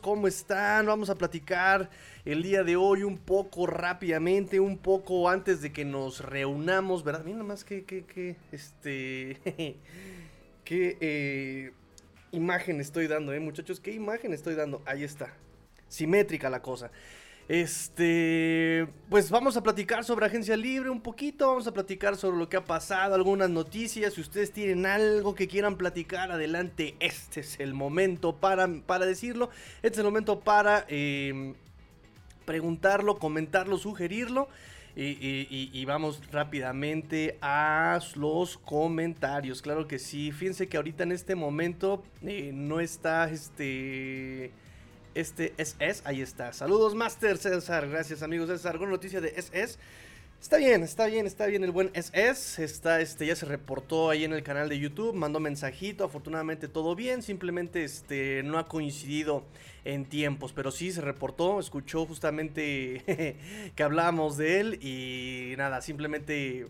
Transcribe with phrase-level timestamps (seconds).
[0.00, 0.86] ¿cómo están?
[0.86, 1.88] Vamos a platicar
[2.24, 7.24] el día de hoy un poco rápidamente, un poco antes de que nos reunamos, ¿verdad?
[7.24, 9.38] Mira más que, que, que, este,
[10.64, 11.72] qué eh,
[12.32, 13.78] imagen estoy dando, ¿eh, muchachos?
[13.78, 14.82] ¿Qué imagen estoy dando?
[14.86, 15.32] Ahí está,
[15.88, 16.90] simétrica la cosa.
[17.48, 22.48] Este, pues vamos a platicar sobre Agencia Libre un poquito, vamos a platicar sobre lo
[22.48, 27.60] que ha pasado, algunas noticias, si ustedes tienen algo que quieran platicar, adelante, este es
[27.60, 31.54] el momento para, para decirlo, este es el momento para em,
[32.44, 34.48] preguntarlo, comentarlo, sugerirlo.
[34.98, 39.60] Y, vamos rápidamente a los comentarios.
[39.60, 40.32] Claro que sí.
[40.32, 44.52] Fíjense que ahorita en este momento eh, no está este
[45.20, 46.02] este SS.
[46.04, 46.52] Ahí está.
[46.52, 47.88] Saludos, Master César.
[47.88, 48.72] Gracias, amigos César.
[48.72, 49.78] ¿Alguna noticia de SS?
[50.40, 52.62] Está bien, está bien, está bien el buen SS.
[52.62, 56.94] Está, este, ya se reportó ahí en el canal de YouTube, mandó mensajito, afortunadamente todo
[56.94, 59.44] bien, simplemente este, no ha coincidido
[59.84, 63.32] en tiempos, pero sí se reportó, escuchó justamente
[63.74, 66.68] que hablábamos de él y nada, simplemente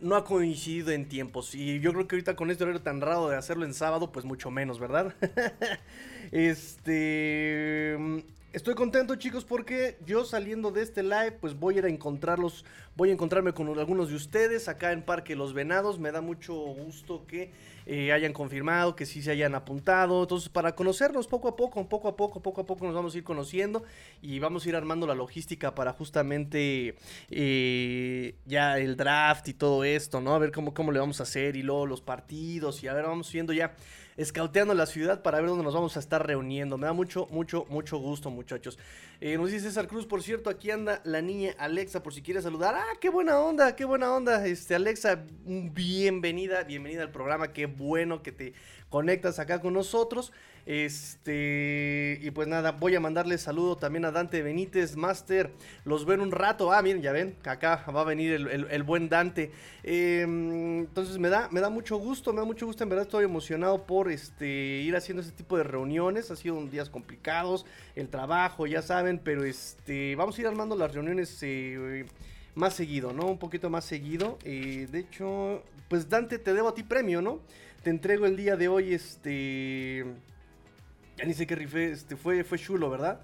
[0.00, 1.54] no ha coincidido en tiempos.
[1.54, 4.24] Y yo creo que ahorita con este horario tan raro de hacerlo en sábado, pues
[4.24, 5.14] mucho menos, ¿verdad?
[6.32, 7.96] este.
[8.50, 12.64] Estoy contento chicos porque yo saliendo de este live pues voy a ir a encontrarlos,
[12.96, 16.54] voy a encontrarme con algunos de ustedes acá en Parque Los Venados, me da mucho
[16.54, 17.52] gusto que
[17.90, 20.22] eh, hayan confirmado, que sí se hayan apuntado.
[20.22, 23.18] Entonces, para conocernos poco a poco, poco a poco, poco a poco nos vamos a
[23.18, 23.82] ir conociendo
[24.20, 26.96] y vamos a ir armando la logística para justamente
[27.30, 30.34] eh, ya el draft y todo esto, ¿no?
[30.34, 33.06] A ver cómo, cómo le vamos a hacer y luego los partidos y a ver,
[33.06, 33.74] vamos viendo ya
[34.18, 36.76] escauteando la ciudad para ver dónde nos vamos a estar reuniendo.
[36.76, 38.78] Me da mucho, mucho, mucho gusto, muchachos.
[39.20, 42.40] Eh, nos dice César Cruz, por cierto, aquí anda la niña Alexa, por si quiere
[42.40, 42.76] saludar.
[42.76, 44.46] Ah, qué buena onda, qué buena onda.
[44.46, 47.52] Este, Alexa, bienvenida, bienvenida al programa.
[47.52, 48.52] Qué bueno que te
[48.88, 50.32] conectas acá con nosotros.
[50.66, 55.50] Este, y pues nada, voy a mandarle saludo también a Dante Benítez, Master.
[55.86, 56.72] Los ven un rato.
[56.72, 59.50] Ah, miren, ya ven, acá va a venir el, buen Dante.
[59.82, 62.82] Em, entonces me da, me da mucho gusto, me da mucho gusto.
[62.82, 66.30] En verdad estoy emocionado por este, ir haciendo este tipo de reuniones.
[66.30, 67.64] Ha sido días complicados,
[67.96, 71.38] el trabajo, ya saben, pero este, vamos a ir armando las reuniones.
[71.40, 72.04] Eh,
[72.58, 73.26] más seguido, ¿no?
[73.26, 74.38] Un poquito más seguido.
[74.44, 77.40] Eh, de hecho, pues Dante, te debo a ti premio, ¿no?
[77.82, 80.04] Te entrego el día de hoy, este...
[81.16, 83.20] Ya ni sé qué rifé, este, fue, fue chulo, ¿verdad?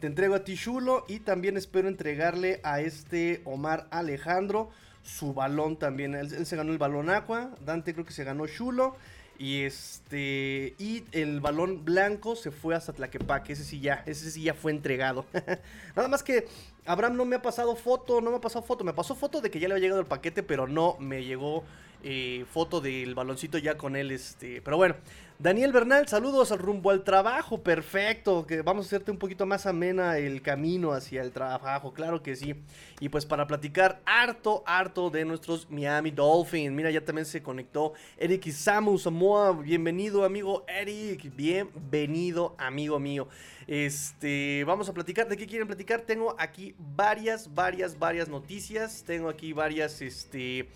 [0.00, 4.70] Te entrego a ti chulo y también espero entregarle a este Omar Alejandro
[5.02, 6.14] su balón también.
[6.14, 8.96] Él, se ganó el balón Aqua, Dante creo que se ganó chulo.
[9.38, 10.74] Y este.
[10.78, 13.52] Y el balón blanco se fue hasta Tlaquepaque.
[13.52, 14.02] Ese sí ya.
[14.06, 15.26] Ese sí ya fue entregado.
[15.96, 16.46] Nada más que
[16.86, 18.20] Abraham no me ha pasado foto.
[18.20, 18.84] No me ha pasado foto.
[18.84, 20.42] Me pasó foto de que ya le había llegado el paquete.
[20.42, 21.64] Pero no me llegó
[22.02, 24.10] eh, foto del baloncito ya con él.
[24.10, 24.94] Este, pero bueno,
[25.38, 29.66] Daniel Bernal, saludos al rumbo al trabajo, perfecto, que vamos a hacerte un poquito más
[29.66, 32.54] amena el camino hacia el trabajo, claro que sí.
[33.00, 36.72] Y pues para platicar harto, harto de nuestros Miami Dolphins.
[36.72, 43.28] Mira, ya también se conectó Eric Isamu Samoa, bienvenido amigo Eric, bienvenido amigo mío.
[43.66, 46.02] Este, vamos a platicar, ¿de qué quieren platicar?
[46.02, 50.68] Tengo aquí varias, varias, varias noticias, tengo aquí varias, este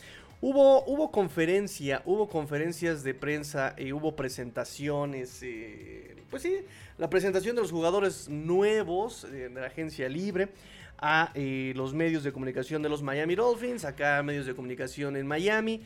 [0.42, 6.56] Hubo, hubo conferencia, hubo conferencias de prensa, y hubo presentaciones, eh, pues sí,
[6.96, 10.48] la presentación de los jugadores nuevos eh, de la agencia libre
[10.96, 15.26] a eh, los medios de comunicación de los Miami Dolphins, acá medios de comunicación en
[15.26, 15.82] Miami.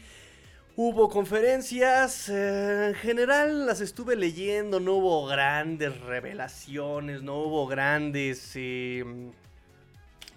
[0.76, 8.58] Hubo conferencias, en general las estuve leyendo, no hubo grandes revelaciones, no hubo grandes,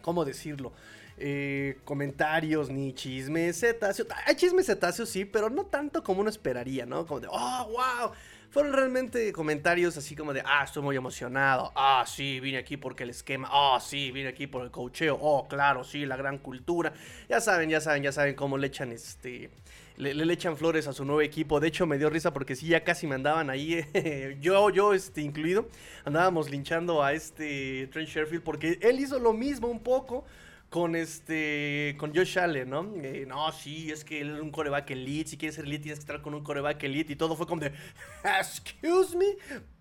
[0.01, 0.73] ¿cómo decirlo?
[1.17, 4.07] Eh, comentarios ni chismes cetáceos.
[4.27, 7.07] Hay chismes cetáceos, sí, pero no tanto como uno esperaría, ¿no?
[7.07, 8.11] Como de, oh, wow.
[8.51, 11.71] Fueron realmente comentarios así como de, ah, estoy muy emocionado.
[11.75, 13.49] Ah, sí, vine aquí porque el esquema.
[13.51, 15.17] Ah, sí, vine aquí por el cocheo.
[15.19, 16.93] Oh, claro, sí, la gran cultura.
[17.27, 19.49] Ya saben, ya saben, ya saben cómo le echan este.
[19.97, 21.59] Le, le, echan flores a su nuevo equipo.
[21.59, 23.83] De hecho, me dio risa porque sí, ya casi me andaban ahí.
[24.41, 25.67] yo, yo, este, incluido.
[26.05, 30.23] Andábamos linchando a este Trent Sherfield porque él hizo lo mismo un poco
[30.69, 32.83] con este con Josh Allen, ¿no?
[33.27, 36.03] No, sí, es que él es un coreback elite, si quieres ser elite tienes que
[36.03, 37.71] estar con un coreback elite y todo fue como de
[38.23, 39.37] excuse me,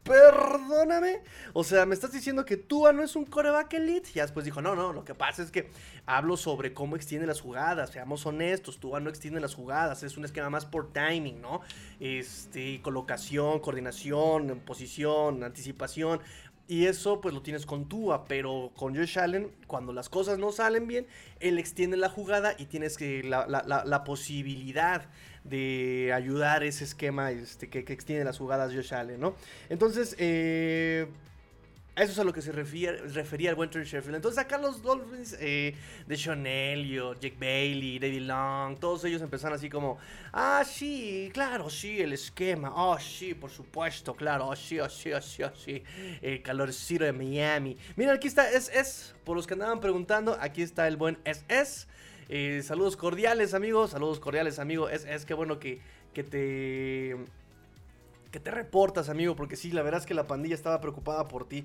[0.07, 1.23] perdóname.
[1.53, 4.11] O sea, me estás diciendo que Tua no es un coreback elite.
[4.15, 5.71] Y después dijo, no, no, lo que pasa es que
[6.07, 7.91] hablo sobre cómo extiende las jugadas.
[7.91, 10.03] Seamos honestos, Tua no extiende las jugadas.
[10.03, 11.61] Es un esquema más por timing, ¿no?
[11.99, 16.21] Este, colocación, coordinación, posición, anticipación.
[16.69, 20.51] Y eso pues lo tienes con Tua, pero con Josh Allen, cuando las cosas no
[20.51, 21.07] salen bien,
[21.39, 25.07] él extiende la jugada y tienes que la, la, posibilidad
[25.45, 29.37] de ayudar ese esquema este, que, extiende las jugadas Josh Allen, ¿no?
[29.69, 31.07] Entonces, eh,
[31.97, 32.91] Eso es a lo que se refería,
[33.49, 34.17] el buen Sheffield.
[34.17, 35.75] Entonces acá los Dolphins eh,
[36.07, 39.97] de Sean Elliott, Jake Bailey, David Long, todos ellos empezaron así como,
[40.31, 45.11] ah, sí, claro, sí, el esquema, oh, sí, por supuesto, claro, oh, sí, oh, sí,
[45.15, 45.83] oh, sí, oh, sí,
[46.21, 47.79] el calorcito de Miami.
[47.97, 51.87] Mira, aquí está SS, por los que andaban preguntando, aquí está el buen SS.
[52.29, 54.91] Eh, saludos cordiales, amigos, saludos cordiales, amigo.
[54.91, 55.81] Es que bueno que,
[56.13, 57.17] que te
[58.31, 61.49] que te reportas, amigo, porque sí, la verdad es que la pandilla estaba preocupada por
[61.49, 61.65] ti.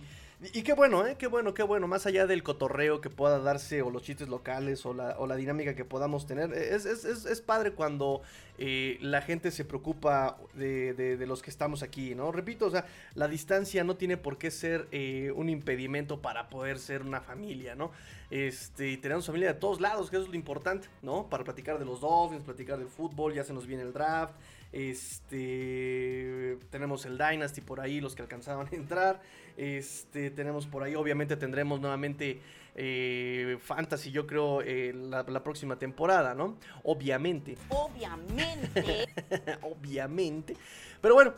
[0.54, 1.18] Y, qué bueno, ¿eh?
[1.20, 1.88] Qué bueno, qué bueno.
[1.88, 5.36] Más allá del cotorreo que pueda darse, o los chistes locales, o la, o la
[5.36, 8.24] dinámica que podamos tener, es, es, es, padre cuando
[8.58, 12.32] eh, la gente se preocupa de, de, los que estamos aquí, ¿no?
[12.32, 16.80] Repito, o sea, la distancia no tiene por qué ser eh, un impedimento para poder
[16.80, 17.92] ser una familia, ¿no?
[18.32, 21.30] Este, y tenemos familia de todos lados, que eso es lo importante, ¿no?
[21.30, 24.34] Para platicar de los Dolphins, platicar del fútbol, ya se nos viene el draft.
[24.72, 29.22] Este, tenemos el Dynasty por ahí, los que alcanzaban a entrar.
[29.58, 32.42] Este, tenemos por ahí, obviamente tendremos nuevamente
[32.76, 36.58] eh, Fantasy, yo creo, eh, la, próxima temporada, ¿no?
[36.84, 37.58] Obviamente.
[37.70, 39.10] Obviamente.
[39.62, 40.56] obviamente.
[41.02, 41.34] Pero bueno.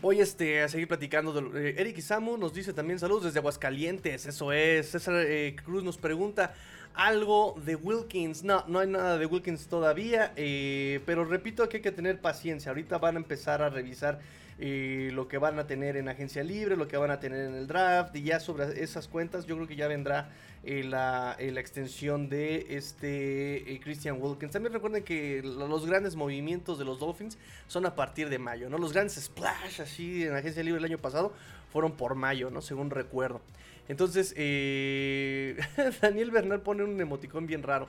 [0.00, 1.32] Voy este, a seguir platicando.
[1.32, 4.26] De, eh, Eric Isamu nos dice también saludos desde Aguascalientes.
[4.26, 4.92] Eso es.
[4.92, 5.26] César
[5.64, 6.54] Cruz nos pregunta
[6.98, 8.42] algo de Wilkins.
[8.42, 10.32] No, no hay nada de Wilkins todavía.
[10.36, 12.70] Eh, pero repito que hay que tener paciencia.
[12.70, 14.18] Ahorita van a empezar a revisar
[14.58, 17.54] eh, lo que van a tener en agencia libre, lo que van a tener en
[17.54, 18.14] el draft.
[18.16, 20.30] Y ya sobre esas cuentas yo creo que ya vendrá
[20.64, 24.52] eh, la, la, extensión de este Christian Wilkins.
[24.52, 27.38] También recuerden que los grandes movimientos de los Dolphins
[27.68, 28.68] son a partir de mayo.
[28.68, 28.78] ¿no?
[28.78, 31.32] Los grandes splash así en agencia libre el año pasado
[31.72, 32.60] fueron por mayo, ¿no?
[32.60, 33.40] según recuerdo.
[33.88, 35.56] Entonces, eh,
[36.02, 37.88] Daniel Bernal pone un emoticón bien raro.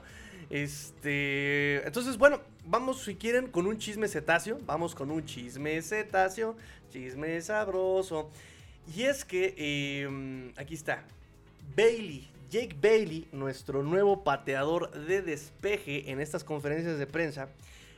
[0.49, 4.59] Este, entonces, bueno, vamos si quieren con un chisme cetáceo.
[4.65, 6.55] Vamos con un chisme cetáceo,
[6.91, 8.29] chisme sabroso.
[8.95, 11.03] Y es que, em, aquí está,
[11.75, 17.49] Bailey, Jake Bailey, nuestro nuevo pateador de despeje en estas conferencias de prensa,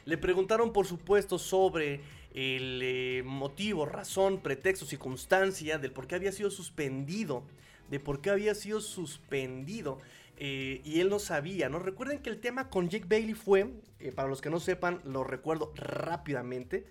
[0.04, 2.02] le preguntaron por supuesto sobre
[2.34, 7.44] el eh, motivo, razón, pretexto, circunstancia del por qué había sido suspendido
[7.92, 10.00] de por qué había sido suspendido.
[10.44, 11.78] Eh, y él no sabía, ¿no?
[11.78, 15.24] Recuerden que el tema con Jake Bailey fue, eh, para los que no sepan, lo
[15.24, 16.88] recuerdo rápidamente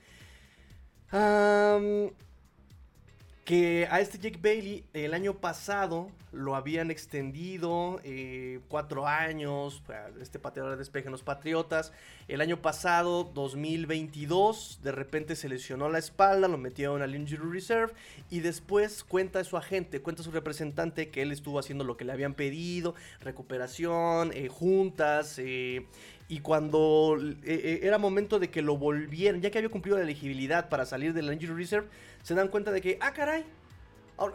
[3.44, 9.82] que a este Jake Bailey el año pasado lo habían extendido eh, cuatro años,
[10.20, 11.92] este pateador de despeje en los Patriotas.
[12.28, 17.92] El año pasado, 2022, de repente se lesionó la espalda, lo metieron al Injury Reserve
[18.30, 22.12] y después cuenta su agente, cuenta su representante que él estuvo haciendo lo que le
[22.12, 25.86] habían pedido, recuperación, eh, juntas, eh,
[26.28, 30.86] y cuando era momento de que lo volvieran, ya que había cumplido la elegibilidad para
[30.86, 31.88] salir del Injury Reserve,
[32.22, 33.44] se dan cuenta de que, ah, caray,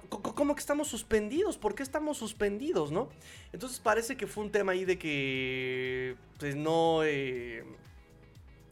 [0.09, 1.57] ¿cómo que estamos suspendidos?
[1.57, 3.09] ¿Por qué estamos suspendidos, no?
[3.53, 7.63] Entonces parece que fue un tema ahí de que, pues no, eh,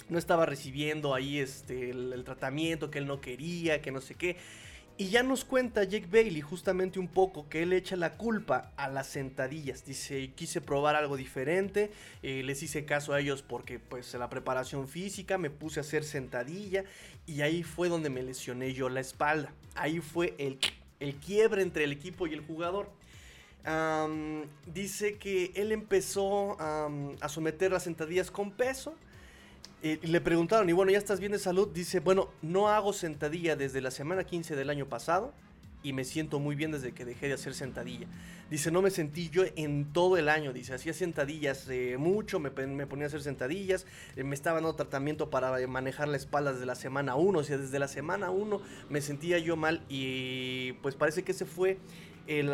[0.09, 4.37] no estaba recibiendo ahí este, el, tratamiento que él no quería, que no sé qué.
[4.95, 8.87] Y ya nos cuenta Jake Bailey justamente un poco que él echa la culpa a
[8.89, 9.83] las sentadillas.
[9.85, 14.87] Dice, quise probar algo diferente, eh, les hice caso a ellos porque pues la preparación
[14.87, 16.83] física, me puse a hacer sentadilla
[17.25, 19.51] y ahí fue donde me lesioné yo la espalda.
[19.73, 20.59] Ahí fue el,
[20.99, 22.91] el quiebre entre el equipo y el jugador.
[24.67, 28.93] dice que él empezó a someter las sentadillas con peso
[29.83, 31.67] le preguntaron, y bueno, ¿ya estás bien de salud?
[31.67, 35.33] Dice, bueno, no hago sentadilla desde la semana 15 del año pasado
[35.83, 38.07] y me siento muy bien desde que dejé de hacer sentadilla.
[38.49, 40.53] Dice, no me sentí yo en todo el año.
[40.53, 43.85] Dice, hacía sentadillas eh, mucho, me, ponía a hacer sentadillas,
[44.15, 47.39] eh, me estaba dando tratamiento para manejar la espalda desde la semana 1.
[47.39, 51.45] O sea, desde la semana 1 me sentía yo mal y pues parece que ese
[51.45, 51.77] fue
[52.27, 52.49] el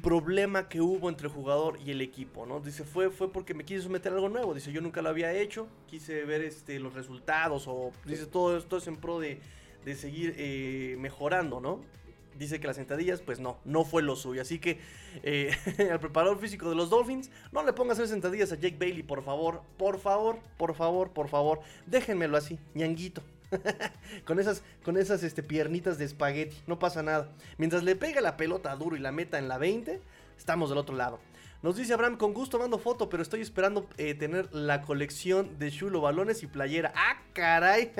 [0.00, 2.60] problema que hubo entre el jugador y el equipo, ¿no?
[2.60, 4.54] Dice, fue, fue porque me quise someter a algo nuevo.
[4.54, 8.78] Dice, yo nunca lo había hecho, quise ver este, los resultados o dice, todo esto
[8.78, 9.40] es en pro de,
[9.94, 11.80] seguir eh, mejorando, ¿no?
[12.38, 14.42] Dice que las sentadillas, pues no, no fue lo suyo.
[14.42, 14.78] Así que
[15.22, 15.50] eh,
[15.92, 19.22] al preparador físico de los Dolphins, no le pongas hacer sentadillas a Jake Bailey, por
[19.22, 21.60] favor, por favor, por favor, por favor.
[21.86, 23.22] Déjenmelo así, ñanguito.
[24.24, 27.28] con esas, con esas este, piernitas de espagueti, no pasa nada.
[27.58, 30.00] Mientras le pega la pelota duro y la meta en la 20,
[30.38, 31.18] estamos del otro lado.
[31.64, 35.70] Nos dice Abraham, con gusto mando foto, pero estoy esperando eh, tener la colección de
[35.70, 36.92] chulo, balones y playera.
[36.94, 37.90] ¡Ah, caray!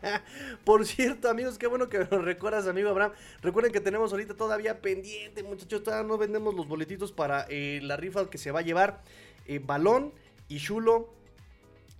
[0.66, 3.12] Por cierto, amigos, qué bueno que nos recuerdas, amigo Abraham.
[3.40, 5.82] Recuerden que tenemos ahorita todavía pendiente, muchachos.
[5.82, 9.00] Todavía no vendemos los boletitos para eh, la rifa que se va a llevar.
[9.46, 10.12] Eh, balón
[10.48, 11.08] y chulo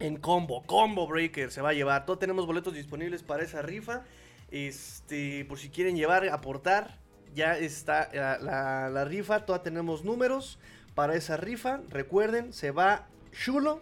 [0.01, 2.07] en combo, combo breaker se va a llevar.
[2.07, 4.05] Todos tenemos boletos disponibles para esa rifa.
[4.51, 6.99] Este, por si quieren llevar, aportar,
[7.35, 10.59] ya está la, la- rifa, todavía tenemos números
[10.95, 11.81] para esa rifa.
[11.91, 13.81] Recuerden, se va Chulo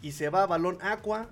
[0.00, 1.28] y se va Balón Aqua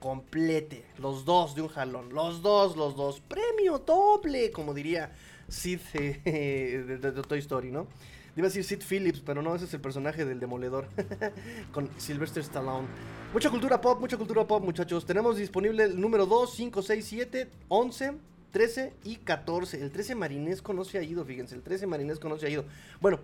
[0.00, 0.84] complete.
[0.98, 2.12] Los dos de un jalón.
[2.12, 3.20] Los dos, los dos.
[3.20, 5.12] Premio doble, como diría
[5.48, 7.86] Sid de, de- de Toy Story, ¿no?
[8.34, 10.88] Iba a decir Sid Phillips, pero no, ese es el personaje del demoledor.
[11.72, 12.88] Con Sylvester Stallone.
[13.32, 15.04] Mucha cultura pop, mucha cultura pop, muchachos.
[15.04, 18.12] Tenemos disponible el número 2, 5, 6, 7, 11,
[18.50, 19.82] 13 y 14.
[19.82, 21.54] El 13 marinesco no se ha ido, fíjense.
[21.54, 22.64] El 13 marinesco no se ha ido.
[23.00, 23.20] Bueno,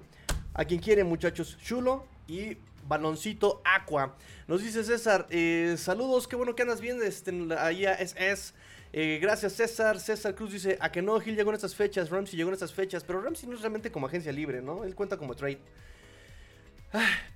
[0.52, 1.56] a quien quiere, muchachos.
[1.58, 4.14] Chulo y baloncito aqua.
[4.46, 6.98] Nos dice César, eh, saludos, qué bueno que andas bien.
[7.02, 8.52] Este, ahí a SS.
[8.92, 10.00] Eh, gracias César.
[10.00, 12.72] César Cruz dice, a que no, Gil llegó en estas fechas, Ramsey llegó en estas
[12.72, 14.84] fechas, pero Ramsey no es realmente como agencia libre, ¿no?
[14.84, 15.58] Él cuenta como trade.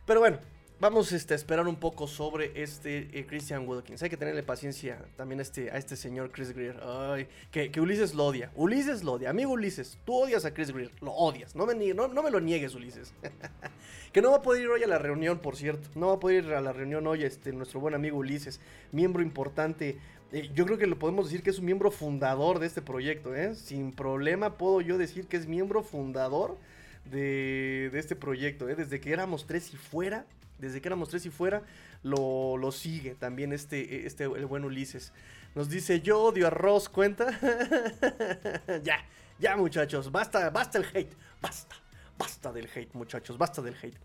[0.07, 0.39] Pero bueno,
[0.83, 4.03] vamos este, a esperar un poco sobre este eh, Christian Wilkins.
[4.03, 6.81] Hay que tenerle paciencia también a este, a este señor Chris Greer.
[6.83, 8.51] Ay, que, Ulises lo odia.
[8.57, 9.31] Ulises lo odia.
[9.31, 10.91] Amigo Ulises, tú odias a Chris Greer.
[11.01, 11.55] Lo odias.
[11.55, 13.15] No me, no, no me lo niegues, Ulises.
[14.13, 15.89] que no va a poder ir hoy a la reunión, por cierto.
[15.95, 18.59] No va a poder ir a la reunión hoy este, nuestro buen amigo Ulises.
[18.91, 19.99] Miembro importante.
[20.33, 23.35] Eh, yo creo que lo podemos decir que es un miembro fundador de este proyecto.
[23.35, 23.55] ¿eh?
[23.55, 26.59] Sin problema puedo yo decir que es miembro fundador
[27.05, 28.69] de, de este proyecto.
[28.69, 28.75] ¿eh?
[28.75, 30.25] Desde que éramos tres y fuera,
[30.59, 31.63] desde que éramos tres y fuera,
[32.03, 35.13] lo, lo sigue también este, este, el buen Ulises.
[35.55, 37.39] Nos dice, yo odio arroz, ¿cuenta?
[38.83, 39.05] ya,
[39.39, 41.13] ya muchachos, basta, basta el hate,
[41.43, 41.77] basta,
[42.17, 43.99] basta del hate muchachos, basta del hate.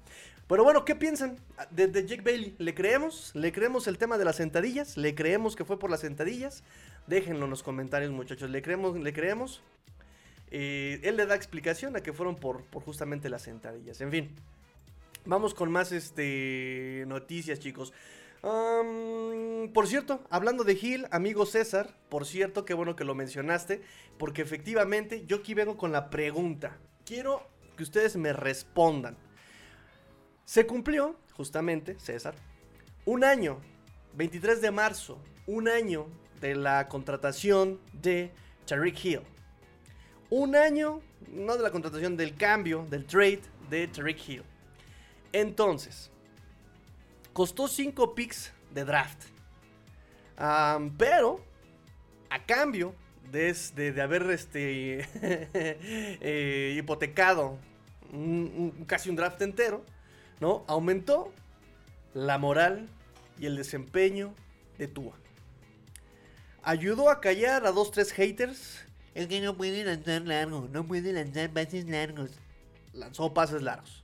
[0.47, 1.37] Pero bueno, ¿qué piensan
[1.71, 2.55] de, de Jake Bailey?
[2.57, 3.31] ¿Le creemos?
[3.35, 4.95] ¿Le creemos el tema de las sentadillas?
[4.95, 6.63] ¿Le creemos que fue por las sentadillas?
[7.05, 8.97] Déjenlo en los comentarios muchachos, ¿le creemos?
[8.97, 9.61] ¿Le creemos?
[10.49, 13.99] Eh, él le da explicación a que fueron por, por justamente las sentadillas.
[13.99, 14.35] En fin,
[15.25, 17.93] vamos con más este, noticias, chicos.
[18.41, 23.81] Por cierto, hablando de Gil, amigo César, por cierto, qué bueno que lo mencionaste,
[24.17, 26.77] porque efectivamente yo aquí vengo con la pregunta.
[27.05, 29.17] Quiero que ustedes me respondan.
[30.47, 32.33] Se cumplió, justamente, César,
[33.03, 33.59] un año,
[34.13, 36.07] 23 de marzo, un año
[36.39, 38.31] de la contratación de
[38.65, 39.19] Tariq Hill.
[40.29, 44.43] Un año, no de la contratación, del cambio, del trade de Tariq Hill.
[45.33, 46.11] Entonces,
[47.33, 49.25] costó 5 picks de draft.
[50.97, 51.43] Pero,
[52.29, 52.95] a cambio
[53.33, 55.05] de, de- haber este,
[56.23, 57.57] eh, hipotecado
[58.85, 59.83] casi un draft entero,
[60.39, 60.63] ¿no?
[60.67, 61.31] Aumentó
[62.13, 62.87] la moral
[63.39, 64.33] y el desempeño
[64.77, 65.13] de Tua.
[66.63, 68.85] Ayudó a callar a dos, tres haters.
[69.15, 72.31] Es que no puede lanzar largo, no puede lanzar pases largos.
[72.93, 74.03] lanzó pases largos.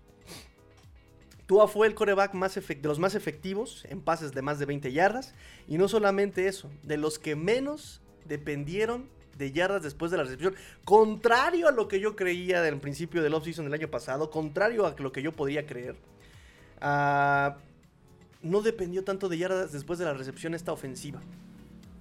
[1.45, 4.91] Tua fue el coreback más de los más efectivos en pases de más de 20
[4.93, 5.35] yardas.
[5.67, 10.55] Y no solamente eso, de los que menos dependieron de yardas después de la recepción.
[10.85, 14.95] Contrario a lo que yo creía del principio del offseason del año pasado, contrario a
[14.97, 15.95] lo que yo podía creer,
[16.83, 17.57] ah,
[18.43, 21.21] no dependió tanto de yardas después de la recepción esta ofensiva.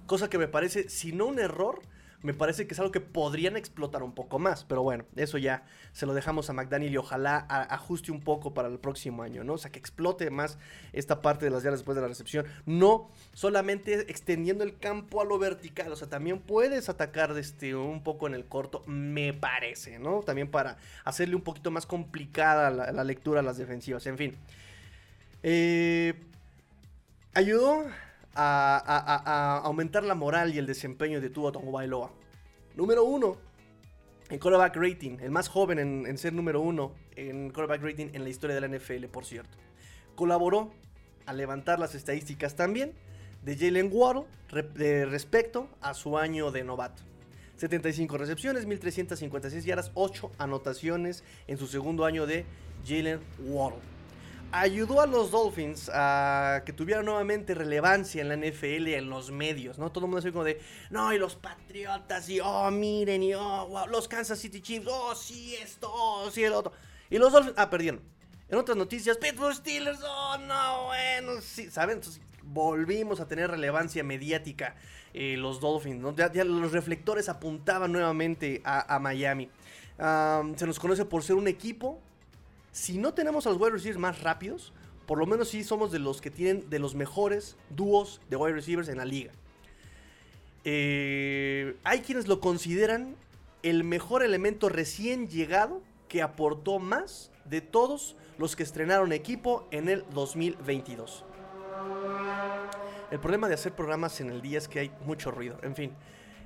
[0.05, 1.81] Cosa que me parece, si no un error,
[2.23, 4.63] me parece que es algo que podrían explotar un poco más.
[4.63, 7.37] Pero bueno, eso ya se lo dejamos a McDaniel y ojalá
[7.69, 9.53] ajuste un poco para el próximo año, ¿no?
[9.53, 10.57] O sea, que explote más
[10.93, 12.45] esta parte de las yardas después de la recepción.
[12.65, 18.03] No solamente extendiendo el campo a lo vertical, o sea, también puedes atacar este, un
[18.03, 20.21] poco en el corto, me parece, ¿no?
[20.21, 24.37] También para hacerle un poquito más complicada la lectura a las defensivas, en fin.
[25.43, 26.13] Eh,
[27.33, 27.83] ayudó
[28.33, 28.77] a,
[29.25, 32.11] a- aumentar la moral y el desempeño de Tua Tagovailoa.
[32.75, 33.37] Número uno
[34.29, 38.29] en quarterback rating, el más joven en, ser número uno en quarterback rating en la
[38.29, 39.57] historia de la NFL, por cierto.
[40.15, 40.71] Colaboró
[41.25, 42.93] a levantar las estadísticas también
[43.43, 44.23] de Jalen Waddle
[44.73, 47.03] de respecto a su año de novato.
[47.57, 52.45] 75 recepciones, 1356 yardas, 8 anotaciones en su segundo año de
[52.87, 53.79] Jalen Waddle
[54.53, 59.79] ayudó a los Dolphins a que tuvieran nuevamente relevancia en la NFL, en los medios,
[59.79, 59.91] ¿no?
[59.91, 63.67] Todo el mundo así como de, no, y los Patriotas, y oh, miren, y oh,
[63.67, 66.71] wow, los Kansas City Chiefs, oh, sí, esto, oh, sí, el otro.
[67.09, 68.01] Y los Dolphins, ah, perdieron.
[68.47, 71.97] En otras noticias, Pittsburgh Steelers, oh, no, bueno, sí, ¿saben?
[71.97, 74.75] Entonces, volvimos a tener relevancia mediática
[75.15, 76.15] eh, los Dolphins, ¿no?
[76.15, 79.49] Ya, los reflectores apuntaban nuevamente a, Miami.
[79.97, 82.01] Am, se nos conoce por ser un equipo
[82.73, 84.73] si no tenemos a los wide receivers más rápidos,
[85.05, 88.53] por lo menos sí somos de los que tienen de los mejores dúos de wide
[88.53, 89.31] receivers en la liga.
[90.65, 93.15] Eh, hay quienes lo consideran
[93.61, 99.87] el mejor elemento recién llegado que aportó más de todos los que estrenaron equipo en
[99.87, 101.25] el 2022.
[103.11, 105.59] El problema de hacer programas en el día es que hay mucho ruido.
[105.61, 105.91] En fin,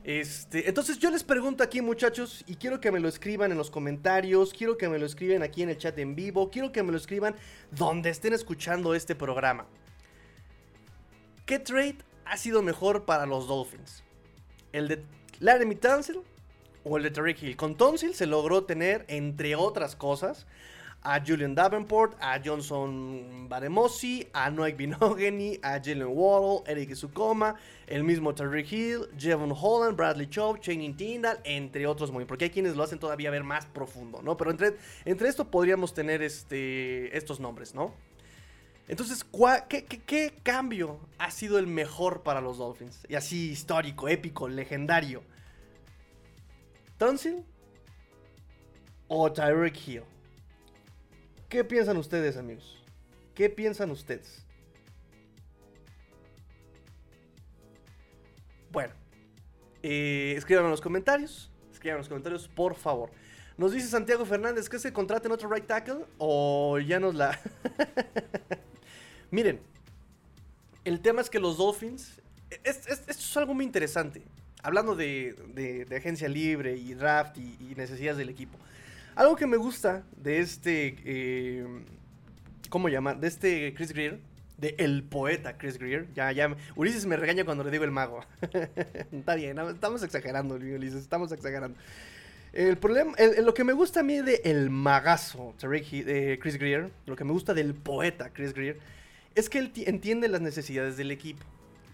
[0.07, 3.69] Este, entonces yo les pregunto aquí muchachos y quiero que me lo escriban en los
[3.69, 6.93] comentarios, quiero que me lo escriban aquí en el chat en vivo, quiero que me
[6.93, 7.35] lo escriban
[7.71, 9.65] donde estén escuchando este programa.
[11.45, 14.01] ¿Qué trade ha sido mejor para los Dolphins?
[14.71, 15.03] ¿El de
[15.41, 16.21] Laramie Tunsil
[16.85, 17.57] o el de Tariq Hill?
[17.57, 20.47] Con Tunsil se logró tener, entre otras cosas,
[21.09, 27.55] a Julian Davenport, a Johnson Baremosi, a Noek Binogany, a Jalen Waddle, Eric Sukoma,
[27.87, 32.49] el mismo Tariq Hill, Jevon Holland, Bradley Chubb, Channing Tindall, entre otros muy, porque hay
[32.49, 34.35] quienes lo hacen todavía ver más profundo, ¿no?
[34.35, 37.93] Pero entre, entre esto podríamos tener este, estos nombres, ¿no?
[38.89, 43.05] Entonces, ¿cuá- qué, qué- cambio ha sido el mejor para los Dolphins?
[43.07, 45.23] Y así histórico, épico, legendario.
[46.97, 47.45] ¿Tunsil
[49.07, 50.03] o Tyreek Hill?
[51.49, 52.83] ¿Qué piensan ustedes, amigos?
[53.33, 54.43] ¿Qué piensan ustedes?
[58.71, 58.93] Bueno,
[59.83, 61.49] eh, escriban en los comentarios.
[61.71, 63.11] Escriban en los comentarios, por favor.
[63.57, 67.39] Nos dice Santiago Fernández que se contraten otro right tackle o ya nos la.
[69.31, 69.61] Miren,
[70.83, 72.21] el tema es que los Dolphins.
[72.63, 74.21] es- esto es algo muy interesante.
[74.63, 75.33] Hablando de,
[75.87, 78.57] de- agencia libre y draft y necesidades del equipo.
[79.17, 80.95] Algo que me gusta de este.
[81.03, 81.65] eh,
[82.69, 83.19] ¿Cómo llamar?
[83.19, 84.19] De este Chris Greer.
[84.57, 86.07] De el poeta Chris Greer.
[86.13, 86.55] Ya, ya.
[86.75, 88.23] Ulises me regaña cuando le digo el mago.
[89.11, 91.01] Está bien, estamos exagerando, Ulises.
[91.01, 91.77] Estamos exagerando.
[92.53, 97.15] El problema, lo que me gusta a mí de el magazo eh, Chris Greer, lo
[97.15, 98.79] que me gusta del poeta Chris Greer,
[99.35, 101.43] es que él ti- entiende las necesidades del equipo.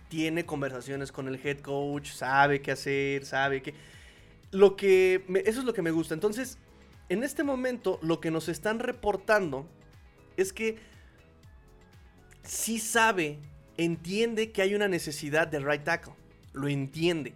[0.10, 3.74] Tiene conversaciones con el head coach, sabe qué hacer, sabe qué.
[4.51, 5.24] Lo que.
[5.46, 6.14] eso es lo que me gusta.
[6.14, 6.57] Entonces,
[7.09, 9.68] en este momento, lo que nos están reportando
[10.37, 10.77] es que
[12.44, 13.39] sí sabe,
[13.77, 16.13] entiende que hay una necesidad de right tackle.
[16.53, 17.33] Lo entiende.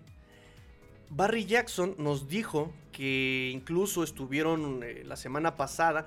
[1.09, 6.05] Barry Jackson nos dijo que incluso estuvieron eh, la semana pasada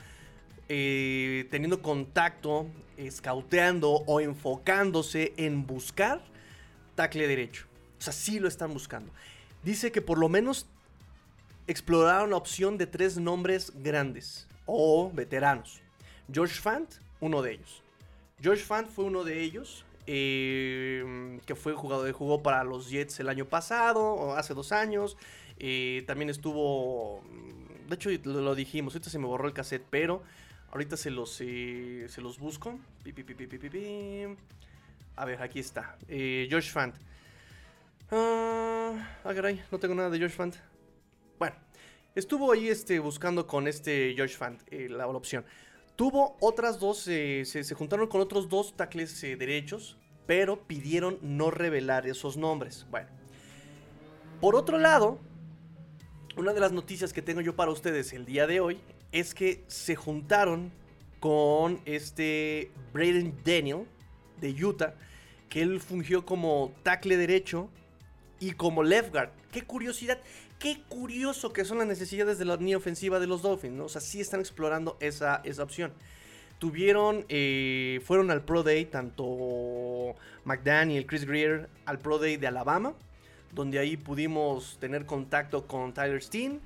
[0.68, 6.22] eh, teniendo contacto, escauteando o enfocándose en buscar
[6.94, 7.66] tackle derecho.
[7.98, 9.12] O sea, sí lo están buscando.
[9.62, 10.66] Dice que por lo menos
[11.70, 15.80] exploraron la opción de tres nombres grandes o veteranos.
[16.32, 16.88] George Fant,
[17.20, 17.82] uno de ellos.
[18.40, 19.84] George Fant fue uno de ellos.
[20.06, 25.16] eh, que fue jugador, jugó para los Jets el año pasado, o hace dos años.
[25.58, 27.20] eh, también estuvo.
[27.22, 28.94] mm, De hecho, lo, dijimos.
[28.94, 30.22] Ahorita se me borró el cassette, pero
[30.72, 32.78] ahorita se los, eh, se los busco.
[35.16, 35.96] A ver, aquí está.
[36.08, 36.94] Eh, George Fant.
[38.10, 38.92] Ah,
[39.24, 40.56] ah, caray, no tengo nada de George Fant.
[42.14, 45.44] Estuvo ahí este, buscando con este George Fant eh, la, la opción.
[45.94, 49.96] Tuvo otras dos, eh, se, se juntaron con otros dos tackles eh, derechos,
[50.26, 52.86] pero pidieron no revelar esos nombres.
[52.90, 53.08] Bueno,
[54.40, 55.18] por otro lado,
[56.36, 58.80] una de las noticias que tengo yo para ustedes el día de hoy
[59.12, 60.72] es que se juntaron
[61.20, 63.86] con este Braden Daniel
[64.40, 64.94] de Utah,
[65.48, 67.68] que él fungió como tackle derecho
[68.40, 69.30] y como left guard.
[69.52, 70.18] Qué curiosidad,
[70.60, 73.86] qué curioso que son las necesidades de la línea ofensiva de los Dolphins, ¿no?
[73.86, 75.92] O sea, sí están explorando esa, esa opción.
[76.58, 82.92] Tuvieron, eh, fueron al Pro Day, tanto McDaniel, Chris Greer, al Pro Day de Alabama,
[83.52, 86.60] donde ahí pudimos tener contacto con Tyler Steen.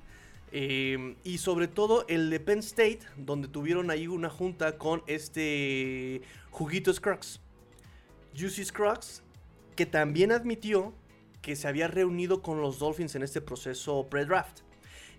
[0.57, 6.22] eh, y sobre todo el de Penn State, donde tuvieron ahí una junta con este
[6.50, 7.40] Juguito Scruggs.
[8.38, 9.22] Juicy Scruggs,
[9.76, 10.92] que también admitió
[11.44, 14.61] que se había reunido con los Dolphins en este proceso pre-draft.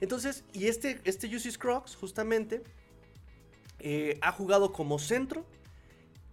[0.01, 2.63] Entonces, y este, este Scruggs, justamente,
[3.79, 5.45] eh, ha jugado como centro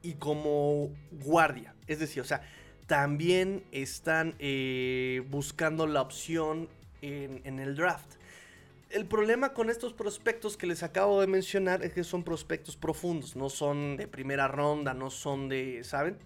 [0.00, 1.74] y como guardia.
[1.86, 2.40] Es decir, o sea,
[2.86, 6.70] también están eh, buscando la opción
[7.02, 8.14] en, en el draft.
[8.88, 13.36] El problema con estos prospectos que les acabo de mencionar es que son prospectos profundos,
[13.36, 16.16] no son de primera ronda, no son de, ¿saben?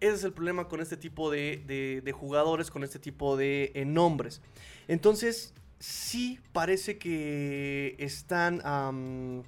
[0.00, 1.62] Ese es el problema con este tipo de,
[2.04, 4.40] de- jugadores, con este tipo de eh, nombres.
[4.88, 8.60] Entonces, sí parece que están...
[8.64, 9.42] am,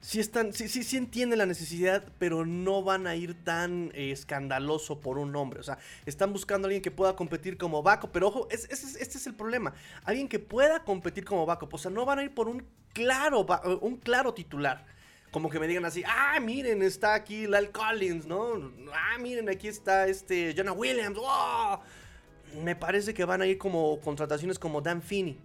[0.00, 4.98] sí están, sí, sí, entienden la necesidad, pero no van a ir tan eh, escandaloso
[5.00, 5.60] por un nombre.
[5.60, 9.26] O sea, están buscando a alguien que pueda competir como backup, pero ojo, este es
[9.26, 9.72] el problema.
[10.04, 11.72] Alguien que pueda competir como backup.
[11.74, 13.46] O sea, no van a ir por un claro,
[13.80, 14.84] un claro titular.
[15.32, 18.70] Como que me digan así, ah, miren, está aquí Lal Collins, ¿no?
[18.92, 21.16] Ah, miren, aquí está este Jonah Williams.
[21.16, 21.80] ¡wow!
[22.62, 25.38] Me parece que van a ir como contrataciones como Dan Finney.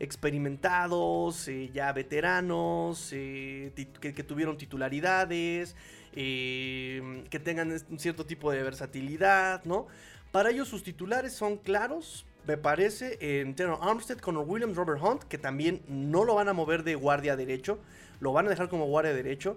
[0.00, 5.76] Experimentados, eh, ya veteranos, eh, que, tuvieron titularidades,
[6.14, 9.86] eh, que tengan un cierto tipo de versatilidad, ¿no?
[10.32, 15.22] Para ellos sus titulares son claros, me parece, en Taylor Armstead, Connor Williams, Robert Hunt,
[15.24, 17.78] que también no lo van a mover de guardia derecho,
[18.20, 19.56] lo van a dejar como guardia derecho.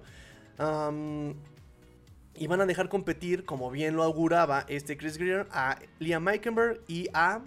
[2.39, 6.82] Y van a dejar competir, como bien lo auguraba este Chris Greer, a Liam Meikenberg
[6.88, 7.41] y a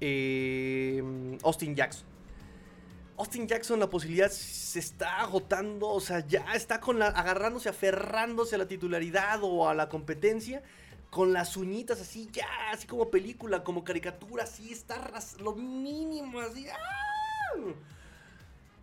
[0.00, 1.02] eh,
[1.42, 2.06] Austin Jackson.
[3.16, 8.58] Austin Jackson la posibilidad se está agotando, o sea, ya está con agarrándose, aferrándose a
[8.58, 10.62] la titularidad o a la competencia,
[11.10, 16.66] con las uñitas así, ya, así como película, como caricatura, así, está lo mínimo, así.
[16.68, 17.74] ¡ah!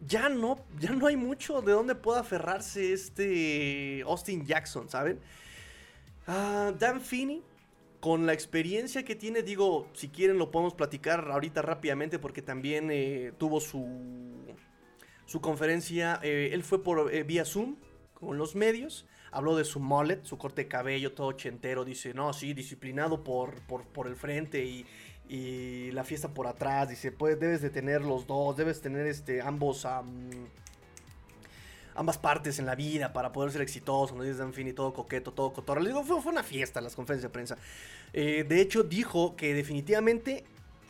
[0.05, 5.19] Ya no, ya no hay mucho de dónde pueda aferrarse este Austin Jackson, ¿saben?
[6.27, 7.41] Ah, Dan Finney,
[7.99, 12.89] con la experiencia que tiene, digo, si quieren lo podemos platicar ahorita rápidamente porque también
[12.91, 13.87] eh, tuvo su,
[15.25, 17.77] su conferencia, eh, él fue por eh, vía Zoom
[18.13, 22.33] con los medios, habló de su mullet, su corte de cabello todo ochentero, dice, no,
[22.33, 24.85] sí, disciplinado por, por, por el frente y,
[25.29, 29.41] y la fiesta por atrás, dice, pues debes de tener los dos, debes tener este,
[29.41, 29.85] ambos...
[29.85, 30.29] am,
[31.95, 34.21] ambas partes en la vida para poder ser exitoso, ¿no?
[34.21, 35.81] Dice Dan Finney, todo coqueto, todo cotorra.
[35.81, 37.57] Le digo, fue, fue una fiesta las conferencias de prensa.
[38.13, 40.45] Eh, de hecho, dijo que definitivamente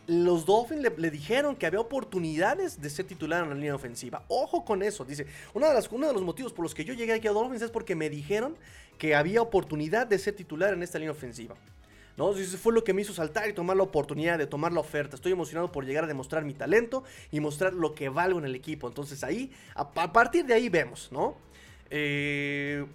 [0.08, 4.24] los Dolphins le, dijeron que había oportunidades de ser titular en la línea ofensiva.
[4.30, 5.04] Ojo con eso.
[5.04, 7.32] Dice, una de las, uno de los motivos por los que yo llegué aquí a
[7.32, 8.56] Dolphins es porque me dijeron
[8.98, 11.56] que había oportunidad de ser titular en esta línea ofensiva.
[12.15, 12.36] ¿no?
[12.36, 15.15] Eso fue lo que me hizo saltar y tomar la oportunidad de tomar la oferta.
[15.15, 18.56] Estoy emocionado por llegar a demostrar mi talento y mostrar lo que valgo en el
[18.56, 18.88] equipo.
[18.88, 21.36] Entonces ahí, a, a partir de ahí vemos, ¿no?
[21.89, 22.86] Eh,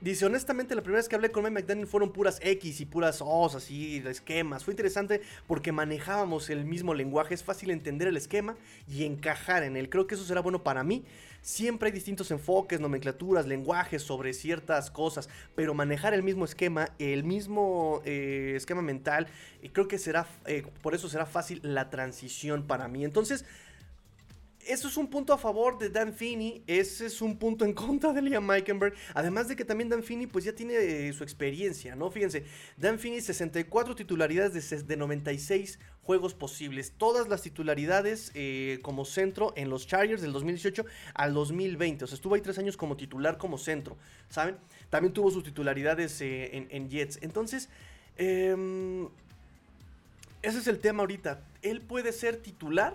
[0.00, 3.20] dice, honestamente, la primera vez que hablé con Mike McDaniel fueron puras X y puras
[3.20, 4.64] O's, así, esquemas.
[4.64, 7.34] Fue interesante porque manejábamos el mismo lenguaje.
[7.34, 8.56] Es fácil entender el esquema
[8.88, 9.88] y encajar en él.
[9.88, 11.04] Creo que eso será bueno para mí.
[11.42, 17.24] Siempre hay distintos enfoques, nomenclaturas, lenguajes sobre ciertas cosas, pero manejar el mismo esquema, el
[17.24, 19.26] mismo eh, esquema mental,
[19.62, 23.04] y creo que será, eh, por eso será fácil la transición para mí.
[23.04, 23.46] Entonces,
[24.66, 28.12] eso es un punto a favor de Dan Finney, ese es un punto en contra
[28.12, 31.94] de Liam Meikenberg, además de que también Dan Finney pues ya tiene eh, su experiencia,
[31.96, 32.10] ¿no?
[32.10, 32.44] Fíjense,
[32.76, 39.52] Dan Finney 64 titularidades de, de 96 juegos posibles, todas las titularidades eh, como centro
[39.56, 43.38] en los Chargers del 2018 al 2020, o sea, estuvo ahí tres años como titular
[43.38, 43.96] como centro,
[44.28, 44.56] ¿saben?
[44.90, 47.68] También tuvo sus titularidades eh, en, en Jets, entonces...
[48.16, 49.08] em,
[50.42, 51.42] ese es el tema ahorita.
[51.60, 52.94] Él puede ser titular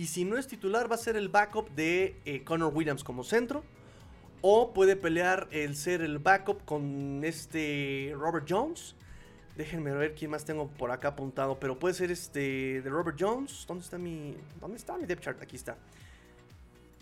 [0.00, 3.22] y si no es titular, va a ser el backup de eh, Connor Williams como
[3.22, 3.62] centro.
[4.40, 8.94] O puede pelear el ser el backup con este Robert Jones.
[9.58, 11.60] Déjenme ver quién más tengo por acá apuntado.
[11.60, 13.66] Pero puede ser este de Robert Jones.
[13.68, 14.38] ¿Dónde está mi.
[14.58, 15.42] ¿Dónde está mi depth chart?
[15.42, 15.76] Aquí está.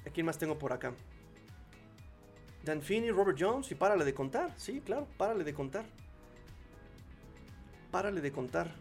[0.04, 0.92] ¿A quién más tengo por acá?
[2.64, 3.70] Dan Finney, Robert Jones.
[3.70, 4.52] Y párale de contar.
[4.56, 5.84] Sí, claro, párale de contar.
[7.92, 8.72] Párale de contar.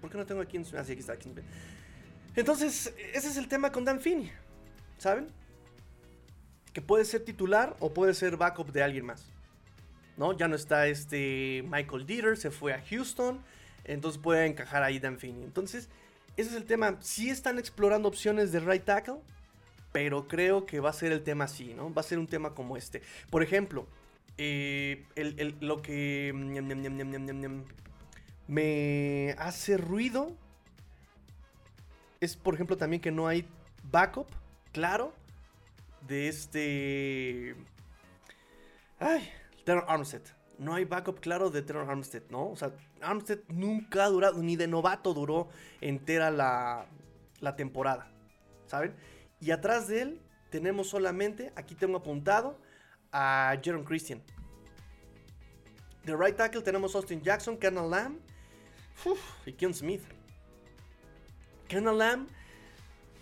[0.00, 1.12] ¿Por qué no tengo aquí en Ah, sí, aquí está.
[1.12, 1.30] Aquí.
[2.38, 4.30] Entonces, ese es el tema con Dan Finney.
[4.98, 5.26] ¿Saben?
[6.72, 9.26] Que puede ser titular o puede ser backup de alguien más.
[10.16, 10.32] ¿No?
[10.36, 13.42] Ya no está este Michael Dieter, se fue a Houston.
[13.82, 15.42] Entonces puede encajar ahí Dan Finney.
[15.42, 15.88] Entonces,
[16.36, 16.98] ese es el tema.
[17.00, 19.18] Sí están explorando opciones de right tackle.
[19.90, 21.92] Pero creo que va a ser el tema así, ¿no?
[21.92, 23.02] Va a ser un tema como este.
[23.30, 23.88] Por ejemplo,
[24.36, 25.06] eh,
[25.58, 27.64] lo que ñam,
[28.46, 30.36] me hace ruido
[32.20, 33.48] es, por ejemplo, también que no hay
[33.90, 34.28] backup,
[34.72, 35.12] claro,
[36.06, 37.56] de este...
[38.98, 39.28] Ay,
[39.64, 40.22] Teron Armstead.
[40.58, 42.50] No hay backup claro de Teron Armstead, ¿no?
[42.50, 45.48] O sea, Armstead nunca ha durado, ni de novato duró
[45.80, 46.86] entera la,
[47.40, 48.10] la temporada,
[48.66, 48.94] ¿saben?
[49.40, 52.58] Y atrás de él tenemos solamente, aquí tengo apuntado,
[53.12, 54.22] a Jaron Christian.
[56.04, 58.18] De right tackle tenemos Austin Jackson, Kernel Lamb
[59.46, 60.02] y Keon Smith.
[61.68, 62.28] Kernel Lamb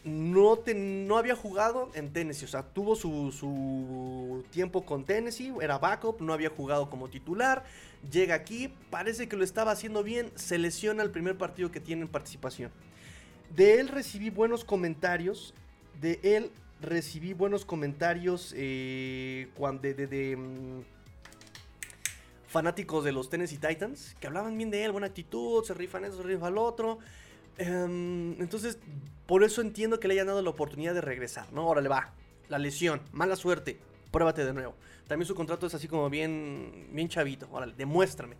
[0.04, 5.52] no, te- no había jugado en Tennessee, o sea, tuvo su, su tiempo con Tennessee,
[5.60, 7.64] era backup, no había jugado como titular,
[8.10, 12.02] llega aquí, parece que lo estaba haciendo bien, se lesiona el primer partido que tiene
[12.02, 12.70] en participación.
[13.54, 15.54] De él recibí buenos comentarios,
[16.00, 20.82] de él recibí buenos comentarios eh, cuando de, mm,
[22.46, 26.18] fanáticos de los Tennessee Titans, que hablaban bien de él, buena actitud, se rifan eso,
[26.18, 26.98] se rifa el otro.
[27.58, 28.78] Em, entonces,
[29.26, 31.62] por eso entiendo que le hayan dado la oportunidad de regresar, ¿no?
[31.62, 32.12] Ahora le va.
[32.48, 33.78] La lesión, mala suerte,
[34.10, 34.74] pruébate de nuevo.
[35.08, 38.36] También su contrato es así como bien, bien chavito, órale, demuéstrame.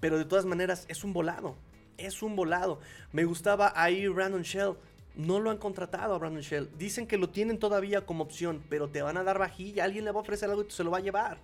[0.00, 1.56] Pero de todas maneras, es un volado.
[1.96, 2.80] Es un volado.
[3.12, 4.74] Me gustaba ahí Brandon Shell.
[5.16, 6.70] No lo han contratado a Brandon Shell.
[6.78, 9.84] Dicen que lo tienen todavía como opción, pero te van a dar vajilla.
[9.84, 11.38] Alguien le va a ofrecer algo y se lo va a llevar.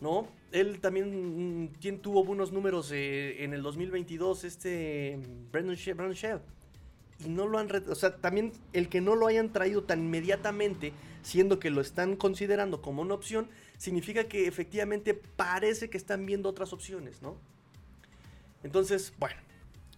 [0.00, 0.28] ¿No?
[0.52, 5.76] Él también mm, tien- tuvo buenos números eh, en el 2022, este mm, Brandon
[6.14, 6.40] Shell.
[7.24, 7.68] Y no lo han...
[7.88, 12.16] O sea, también el que no lo hayan traído tan inmediatamente, siendo que lo están
[12.16, 17.36] considerando como una opción, significa que efectivamente parece que están viendo otras opciones, ¿no?
[18.62, 19.36] Entonces, bueno.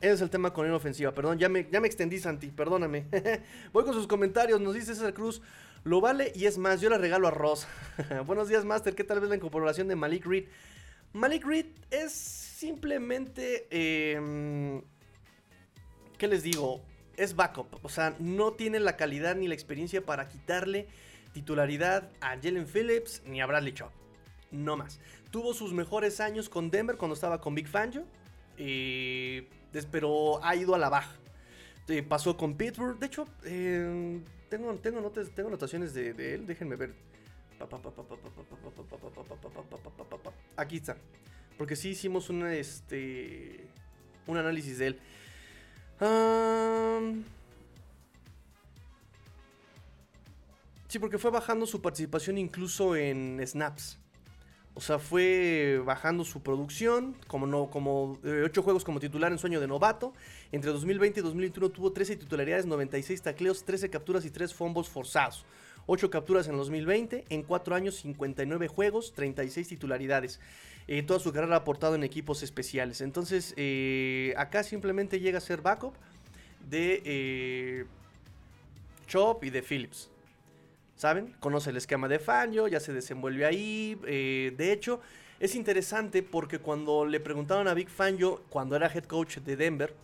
[0.01, 1.13] Ese es el tema con la ofensiva.
[1.13, 2.49] Perdón, ya me, ya me extendí, Santi.
[2.49, 3.07] Perdóname.
[3.73, 4.61] Voy con sus comentarios.
[4.61, 5.41] Nos dice César Cruz.
[5.85, 7.67] Lo vale y es más, yo le regalo arroz.
[8.27, 8.95] Buenos días, Master.
[8.95, 10.47] ¿Qué tal vez la incorporación de Malik Reed?
[11.13, 13.67] Malik Reed es simplemente.
[13.71, 14.83] eh,
[16.19, 16.83] ¿Qué les digo?
[17.17, 17.79] Es backup.
[17.83, 20.89] O sea, no tiene la calidad ni la experiencia para quitarle
[21.33, 23.91] titularidad a Jalen Phillips ni a Bradley Chubb.
[24.51, 24.99] No más.
[25.31, 28.05] Tuvo sus mejores años con Denver cuando estaba con Big Fangio.
[28.59, 29.49] Eh,
[29.91, 31.15] pero ha ido a la baja.
[31.89, 32.99] Eh, pasó con Pittsburgh.
[32.99, 36.47] De hecho, eh, tengo, tengo, notas- tengo anotaciones de, de él.
[36.47, 36.95] Déjenme ver.
[40.57, 40.97] Aquí está.
[41.57, 43.67] Porque sí hicimos una, este,
[44.27, 45.01] un análisis de él.
[46.01, 47.25] Am,
[50.89, 53.99] sí, porque fue bajando su participación incluso en snaps.
[54.77, 59.59] O sea, fue bajando su producción, como no, como 8 juegos como titular en sueño
[59.59, 60.13] de novato.
[60.53, 65.47] Entre 2020 y 2021 tuvo 13 titularidades, 96 tacleos, 13 capturas y 3 fumbles forzados.
[65.87, 70.41] 8 capturas en 2020, en 4 años 59 juegos, 36 titularidades.
[70.89, 73.01] Eh, toda su carrera ha aportado en equipos especiales.
[73.01, 75.95] Entonces, eh, acá simplemente llega a ser backup
[76.69, 77.85] de eh,
[79.07, 80.11] Chop y de Phillips.
[80.97, 81.35] ¿Saben?
[81.41, 83.99] Conoce el esquema de Fangio, ya se desenvuelve ahí.
[84.07, 85.01] eh, de hecho,
[85.39, 89.95] es interesante porque cuando le preguntaron a Big Fangio, cuando era head coach de Denver,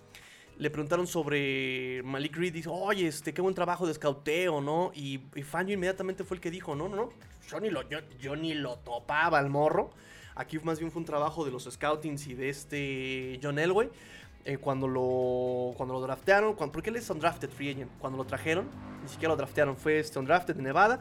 [0.58, 2.52] le preguntaron sobre Malik Reed.
[2.52, 4.92] Dijo, oye, este, qué buen trabajo de scouteo, ¿no?
[4.94, 7.08] Y, y Fangio inmediatamente fue el que dijo, no, no, no,
[7.48, 7.82] yo ni lo,
[8.20, 9.90] yo, ni lo topaba al morro.
[10.34, 13.88] Aquí más bien fue un trabajo de los scoutings y de este John Elway.
[14.44, 18.24] eh, cuando lo cuando lo draftearon, cuando, porque él es undrafted free agent, cuando lo
[18.24, 18.68] trajeron,
[19.02, 21.00] ni siquiera lo draftearon, fue este undrafted de Nevada.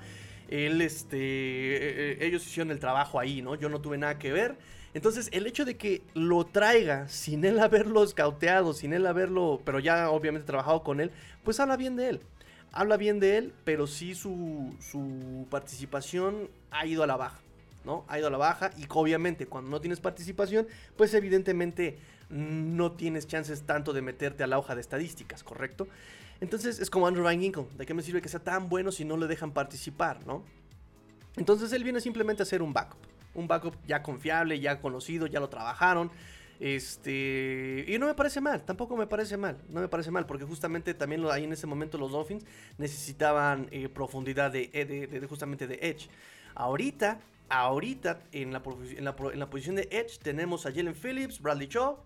[0.49, 3.55] Él, este, eh, eh, ellos hicieron el trabajo ahí, ¿no?
[3.55, 4.57] Yo no tuve nada que ver.
[4.93, 9.79] Entonces, el hecho de que lo traiga sin él haberlo scouteado, sin él haberlo, pero
[9.79, 11.11] ya obviamente trabajado con él,
[11.45, 12.21] pues habla bien de él.
[12.73, 17.39] Habla bien de él, pero sí su, su participación ha ido a la baja,
[17.85, 18.05] ¿no?
[18.09, 21.97] Ha ido a la baja y obviamente cuando no tienes participación, pues evidentemente
[22.29, 25.87] no tienes chances tanto de meterte a la hoja de estadísticas, ¿correcto?
[26.41, 29.05] Entonces es como Andrew Van Ginkle, ¿de qué me sirve que sea tan bueno si
[29.05, 30.43] no le dejan participar, ¿no?
[31.37, 32.99] Entonces él viene simplemente a ser un backup.
[33.33, 36.11] Un backup ya confiable, ya conocido, ya lo trabajaron.
[36.59, 37.85] Este.
[37.87, 39.57] Y no me parece mal, tampoco me parece mal.
[39.69, 42.45] No me parece mal, porque justamente también ahí en ese momento los Dolphins
[42.77, 46.07] necesitaban eh, profundidad de, de- justamente de Edge.
[46.53, 51.97] Ahorita, ahorita en la, posición de Edge tenemos a Jalen Phillips, Bradley Shaw,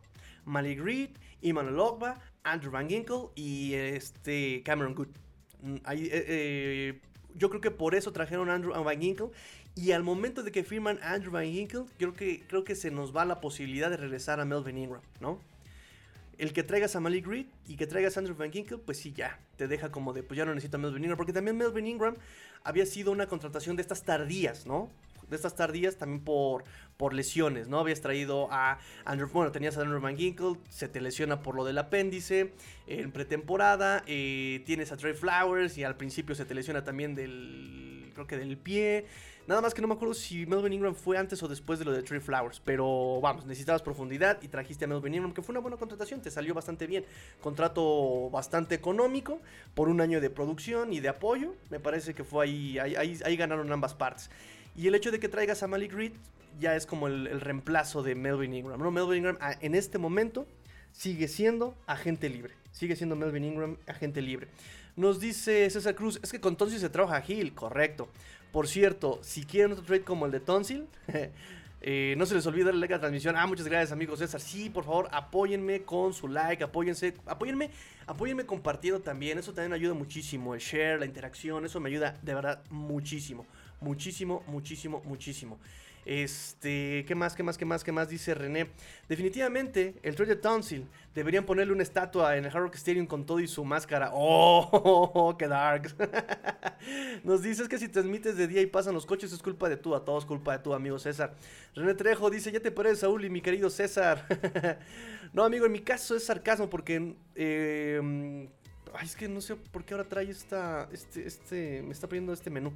[0.45, 1.09] Malik Reed,
[1.41, 5.07] Emmanuel Ogba, Andrew Van Ginkle y este Cameron Good.
[5.61, 7.01] Mm, ahí, eh, eh,
[7.33, 9.31] yo creo que por eso trajeron a Andrew Van Ginkle.
[9.75, 13.13] Y al momento de que firman Andrew Van Ginkle, creo que, creo que se nos
[13.13, 15.37] va la posibilidad de regresar a Melvin Ingram, ¿no?
[16.37, 19.11] El que traigas a Malik Reed y que traigas a Andrew Van Ginkle, pues sí,
[19.11, 21.17] ya, te deja como de, pues ya no necesito a Melvin Ingram.
[21.17, 22.15] Porque también Melvin Ingram
[22.63, 24.89] había sido una contratación de estas tardías, ¿no?
[25.29, 26.63] De estas tardías también por,
[26.97, 27.79] por lesiones, ¿no?
[27.79, 31.65] Habías traído a Andrew, bueno, tenías a Andrew Van Ginkle, se te lesiona por lo
[31.65, 32.53] del apéndice
[32.87, 38.11] en pretemporada, eh, tienes a Trey Flowers y al principio se te lesiona también del,
[38.13, 39.05] creo que del pie.
[39.47, 41.91] Nada más que no me acuerdo si Melvin Ingram fue antes o después de lo
[41.91, 42.59] de Trey Flowers.
[42.65, 46.31] Pero vamos, necesitabas profundidad y trajiste a Melvin Ingram, que fue una buena contratación, te
[46.31, 47.05] salió bastante bien.
[47.41, 49.39] Contrato bastante económico
[49.75, 51.53] por un año de producción y de apoyo.
[51.69, 54.31] Me parece que fue ahí, ahí, ahí, ahí ganaron ambas partes.
[54.75, 56.13] Y el hecho de que traigas a Malik Reed
[56.59, 58.79] ya es como el, reemplazo de Melvin Ingram.
[58.81, 58.91] ¿no?
[58.91, 60.47] Melvin Ingram ah, en este momento
[60.91, 62.53] sigue siendo agente libre.
[62.71, 64.47] Sigue siendo Melvin Ingram agente libre.
[64.95, 68.07] Nos dice César Cruz, es que con Tonsil se trabaja Gil, correcto.
[68.51, 70.87] Por cierto, si quieren otro trade como el de Tonsil,
[71.81, 73.35] eh, no se les olvide darle like a la transmisión.
[73.35, 74.39] Ah, muchas gracias, amigos César.
[74.39, 77.71] Sí, por favor, apóyenme con su like, apóyense, apóyenme,
[78.07, 79.37] apóyenme compartiendo también.
[79.37, 80.55] Eso también ayuda muchísimo.
[80.55, 83.45] El share, la interacción, eso me ayuda de verdad muchísimo.
[83.81, 85.59] Muchísimo, muchísimo, muchísimo.
[86.05, 88.07] Este, ¿qué más, qué más, qué más, qué más?
[88.07, 88.69] Dice René.
[89.09, 93.25] Definitivamente, el trade de Tonsil deberían ponerle una estatua en el Hard Rock Stadium con
[93.25, 94.11] todo y su máscara.
[94.13, 95.35] ¡Oh!
[95.37, 95.95] ¡Qué dark!
[97.23, 99.95] Nos dices que si transmites de día y pasan los coches es culpa de tú,
[99.95, 101.35] a todos culpa de tú, amigo César.
[101.73, 104.27] René Trejo dice, ya te pareces Saúl y mi querido César.
[105.33, 107.15] no, amigo, en mi caso es sarcasmo porque...
[107.35, 108.47] eh,
[108.93, 110.87] ay, es que no sé por qué ahora trae esta...
[110.91, 111.81] Este, este...
[111.81, 112.71] Me está pidiendo este menú.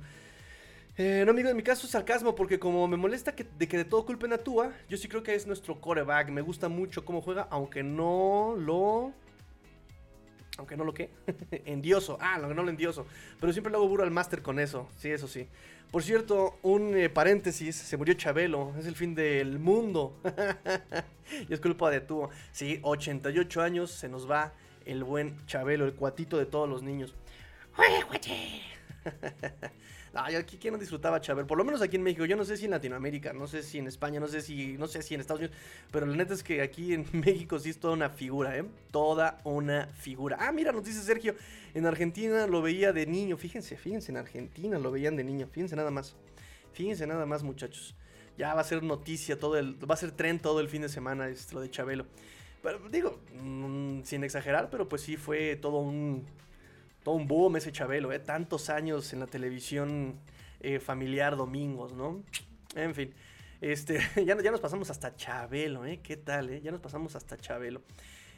[1.02, 3.78] Eh, no, amigo, en mi caso es sarcasmo porque como me molesta que, de que
[3.78, 6.28] de todo culpen a Tua, yo sí creo que es nuestro coreback.
[6.28, 9.14] Me gusta mucho cómo juega, aunque no lo...
[10.58, 11.10] Aunque no lo qué.
[11.66, 12.18] endioso.
[12.20, 13.06] Ah, aunque no lo endioso.
[13.40, 14.90] Pero siempre le hago burro al máster con eso.
[14.98, 15.48] Sí, eso sí.
[15.90, 17.78] Por cierto, un eh, paréntesis.
[17.78, 18.74] Se murió Chabelo.
[18.78, 20.20] Es el fin del mundo.
[21.50, 22.30] y es culpa de Tua.
[22.52, 24.52] Sí, 88 años se nos va
[24.86, 27.16] el buen Chabelo, el cuatito de todos los niños.
[27.78, 28.64] ¡Oye, cuate!
[30.32, 32.58] Yo aquí quién no disfrutaba Chabelo, por lo menos aquí en México, yo no sé
[32.58, 35.22] si en Latinoamérica, no sé si en España, no sé si, no sé si en
[35.22, 35.56] Estados Unidos,
[35.92, 38.66] pero la neta es que aquí en México sí es toda una figura, ¿eh?
[38.92, 40.38] Toda una figura.
[40.40, 41.36] Ah, mira, nos dice Sergio,
[41.74, 45.76] en Argentina lo veía de niño, fíjense, fíjense, en Argentina lo veían de niño, fíjense
[45.76, 46.16] nada más,
[46.74, 47.96] fíjense nada más muchachos.
[48.38, 50.90] Ya va a ser noticia todo el, va a ser tren todo el fin de
[50.90, 52.06] semana esto de Chabelo.
[52.64, 56.26] Pero digo, mm, sin exagerar, pero pues sí fue todo un
[57.04, 58.20] todo un boom ese Chabelo, ¿eh?
[58.20, 60.20] Tantos años en la televisión
[60.60, 62.24] eh, familiar domingos, ¿no?
[62.76, 63.14] En fin.
[63.62, 66.00] Este, ya, ya nos pasamos hasta Chabelo, ¿eh?
[66.02, 66.62] ¿Qué tal, eh?
[66.62, 67.82] Ya nos pasamos hasta Chabelo.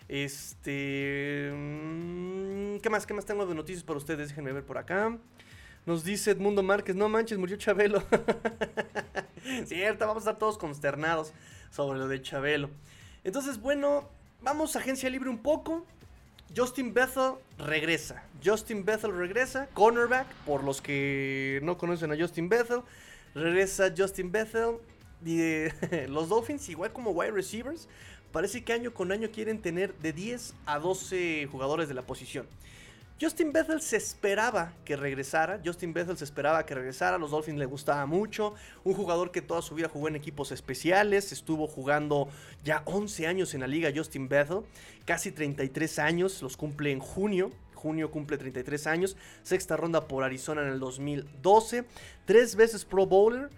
[0.08, 1.52] Este.
[1.54, 3.06] mm, ¿Qué más?
[3.06, 4.30] ¿Qué más tengo de noticias para ustedes?
[4.30, 5.17] Déjenme ver por acá.
[5.86, 8.04] Nos dice Edmundo Márquez, no manches, murió Chabelo.
[9.65, 11.34] Cierto, vamos a estar todos consternados
[11.71, 12.69] sobre lo de Chabelo.
[13.24, 14.08] Entonces, bueno,
[14.41, 15.86] vamos a agencia libre un poco.
[16.56, 18.24] Justin Bethel regresa.
[18.44, 19.68] Justin Bethel regresa.
[19.74, 22.82] Cornerback, por los que no conocen a Justin Bethel.
[23.34, 24.78] Regresa Justin Bethel.
[25.26, 25.72] Eh,
[26.10, 27.88] los Dolphins, igual como wide receivers,
[28.32, 32.48] parece que año con año quieren tener de 10 a 12 jugadores de la posición.
[33.21, 35.62] Justin Bethel se esperaba que regresara.
[35.63, 37.17] Justin Bethel se esperaba que regresara.
[37.17, 38.55] A los Dolphins le gustaba mucho.
[38.84, 41.31] Un jugador que toda su vida jugó en equipos especiales.
[41.31, 42.29] Estuvo jugando
[42.63, 43.91] ya 11 años en la liga.
[43.95, 44.62] Justin Bethel.
[45.05, 46.41] Casi 33 años.
[46.41, 47.51] Los cumple en junio.
[47.75, 49.15] Junio cumple 33 años.
[49.43, 51.86] Sexta ronda por Arizona en el 2012.
[52.25, 53.51] Tres veces Pro Bowler.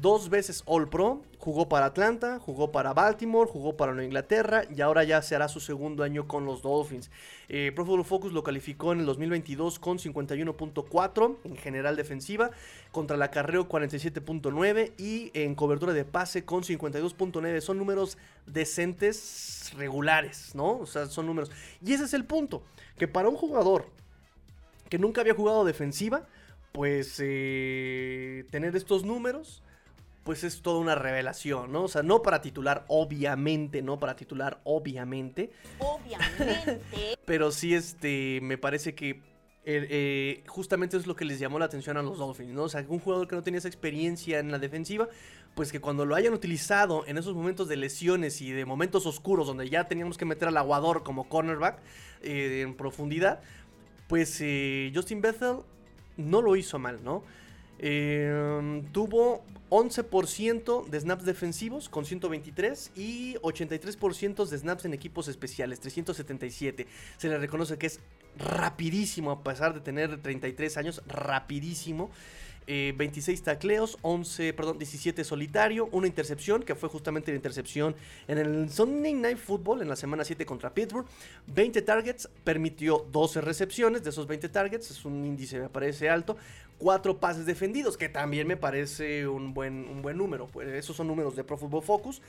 [0.00, 4.80] Dos veces All Pro, jugó para Atlanta, jugó para Baltimore, jugó para Nueva Inglaterra y
[4.80, 7.10] ahora ya se hará su segundo año con los Dolphins.
[7.48, 12.52] Eh, Pro Football Focus lo calificó en el 2022 con 51.4 en general defensiva,
[12.92, 17.60] contra el acarreo 47.9 y en cobertura de pase con 52.9.
[17.60, 20.78] Son números decentes, regulares, ¿no?
[20.78, 21.50] O sea, son números.
[21.84, 22.62] Y ese es el punto,
[22.98, 23.86] que para un jugador
[24.88, 26.28] que nunca había jugado defensiva,
[26.70, 29.64] pues eh, tener estos números
[30.28, 31.84] pues es toda una revelación, ¿no?
[31.84, 35.50] O sea, no para titular, obviamente, no para titular, obviamente.
[35.78, 36.82] Obviamente.
[37.24, 39.22] Pero sí, este, me parece que eh,
[39.64, 42.64] eh, justamente es lo que les llamó la atención a los Dolphins, ¿no?
[42.64, 45.08] O sea, un jugador que no tenía esa experiencia en la defensiva,
[45.54, 49.46] pues que cuando lo hayan utilizado en esos momentos de lesiones y de momentos oscuros
[49.46, 51.78] donde ya teníamos que meter al aguador como cornerback
[52.20, 53.40] eh, en profundidad,
[54.08, 54.32] pues
[54.94, 55.60] Justin Bethel
[56.18, 57.24] no lo hizo mal, ¿no?
[57.78, 65.80] Eh, tuvo 11% de snaps defensivos con 123 y 83% de snaps en equipos especiales,
[65.80, 66.86] 377.
[67.16, 68.00] Se le reconoce que es
[68.38, 72.10] rapidísimo a pesar de tener 33 años, rapidísimo.
[72.70, 78.36] Eh, 26 tacleos, 11, perdón, 17 solitario, una intercepción, que fue justamente la intercepción en
[78.36, 81.06] el Sunday Night Football en la semana 7 contra Pittsburgh.
[81.46, 86.36] 20 targets, permitió 12 recepciones de esos 20 targets, es un índice me parece alto.
[86.78, 90.46] 4 pases defendidos, que también me parece un buen, un buen número.
[90.46, 92.22] Pues esos son números de Pro Football Focus.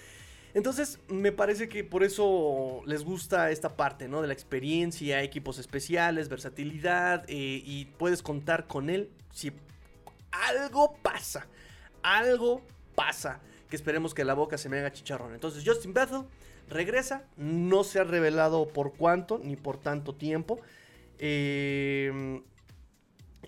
[0.53, 4.21] Entonces, me parece que por eso les gusta esta parte, ¿no?
[4.21, 9.51] De la experiencia, equipos especiales, versatilidad, eh, y puedes contar con él si
[10.31, 11.45] algo pasa.
[12.01, 12.63] Algo
[12.95, 13.41] pasa.
[13.69, 15.35] Que esperemos que la boca se me haga chicharrón.
[15.35, 16.23] Entonces, Justin Bethel
[16.67, 17.23] regresa.
[17.37, 20.59] No se ha revelado por cuánto ni por tanto tiempo.
[21.19, 22.41] Eh,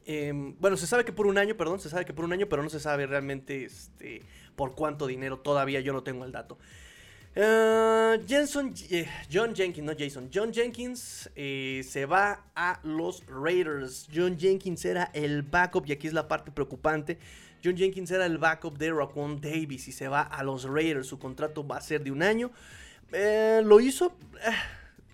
[0.05, 2.47] eh, bueno, se sabe que por un año, perdón, se sabe que por un año,
[2.47, 4.23] pero no se sabe realmente este,
[4.55, 5.39] por cuánto dinero.
[5.39, 6.57] Todavía yo no tengo el dato.
[7.33, 10.29] Eh, Jenson, eh, John Jenkins, no Jason.
[10.33, 14.07] John Jenkins eh, se va a los Raiders.
[14.13, 17.17] John Jenkins era el backup, y aquí es la parte preocupante.
[17.63, 21.07] John Jenkins era el backup de Raquan Davis y se va a los Raiders.
[21.07, 22.51] Su contrato va a ser de un año.
[23.11, 24.17] Lo hizo.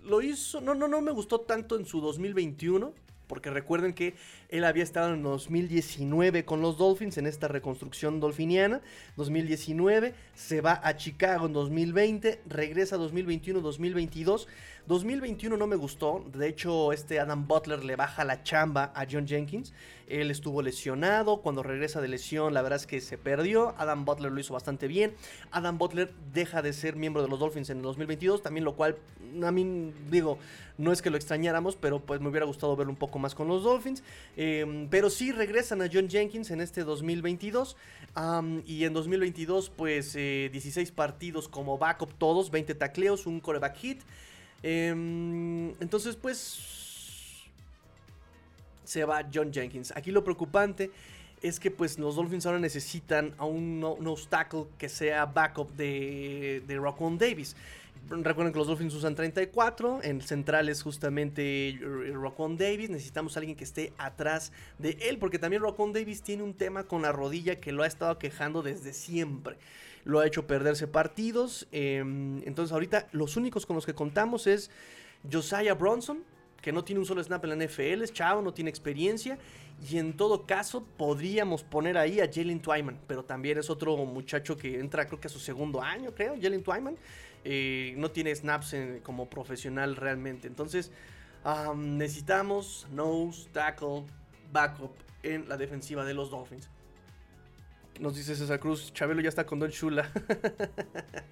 [0.02, 0.60] lo hizo.
[0.62, 2.94] No, no, no me gustó tanto en su 2021.
[3.26, 4.14] Porque recuerden que
[4.48, 8.80] él había estado en 2019 con los Dolphins en esta reconstrucción dolfiniana.
[9.16, 14.46] 2019, se va a Chicago en 2020, regresa 2021-2022.
[14.86, 19.28] 2021 no me gustó, de hecho este Adam Butler le baja la chamba a John
[19.28, 19.74] Jenkins.
[20.06, 23.74] Él estuvo lesionado, cuando regresa de lesión la verdad es que se perdió.
[23.76, 25.12] Adam Butler lo hizo bastante bien.
[25.50, 28.96] Adam Butler deja de ser miembro de los Dolphins en el 2022, también lo cual
[29.44, 30.38] a mí digo,
[30.78, 33.48] no es que lo extrañáramos, pero pues me hubiera gustado verlo un poco más con
[33.48, 34.02] los Dolphins.
[34.40, 37.76] Em, pero sí regresan a John Jenkins en este 2022.
[38.14, 43.76] am, y en 2022, pues eh, 16 partidos como backup todos, 20 tacleos, un coreback
[43.78, 44.00] hit.
[44.62, 46.60] Em, entonces, pues
[48.84, 49.92] se va John Jenkins.
[49.96, 50.90] Aquí lo preocupante
[51.42, 55.74] es que pues los Dolphins ahora necesitan a un no- nose tackle que sea backup
[55.74, 57.54] de, de Raquan Davis.
[58.10, 61.78] Recuerden que los Dolphins usan 34, en central es justamente
[62.14, 66.42] Raquan Davis, necesitamos a alguien que esté atrás de él, porque también Raquan Davis tiene
[66.42, 69.56] un tema con la rodilla que lo ha estado quejando desde siempre.
[70.04, 74.70] Lo ha hecho perderse partidos, eh, entonces ahorita los únicos con los que contamos es
[75.30, 76.22] Josiah Bronson,
[76.62, 79.38] que no tiene un solo snap en la NFL, es no tiene experiencia.
[79.88, 84.56] Y en todo caso, podríamos poner ahí a Jalen Twyman, pero también es otro muchacho
[84.56, 86.96] que entra, creo que a su segundo año, creo, Jalen Twyman.
[87.44, 90.48] No tiene snaps como profesional realmente.
[90.48, 90.90] Entonces,
[91.44, 94.04] am, necesitamos nose, tackle,
[94.52, 96.68] backup en la defensiva de los Dolphins.
[98.00, 100.08] Nos dice César Cruz, Chabelo ya está con Don Chula.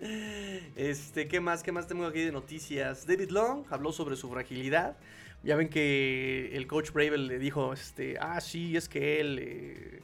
[0.77, 1.63] este, ¿qué más?
[1.63, 3.07] ¿Qué más tengo aquí de noticias?
[3.07, 4.97] David Long habló sobre su fragilidad.
[5.45, 10.03] Ya ven que el coach Bravel le dijo, este, ah, sí, es que él eh,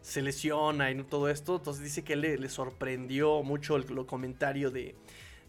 [0.00, 1.56] se lesiona y todo esto.
[1.56, 4.96] Entonces dice que le, le sorprendió mucho el, lo comentario de,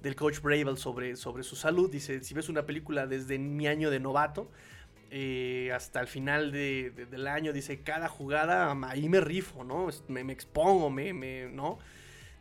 [0.02, 1.90] del coach Bravel sobre, sobre su salud.
[1.90, 4.50] Dice, si ves una película desde mi año de novato,
[5.12, 9.90] eh, hasta el final de- de- del año, dice, cada jugada ahí me rifo, ¿no?
[10.08, 11.80] Me, expongo, me, me- ¿no?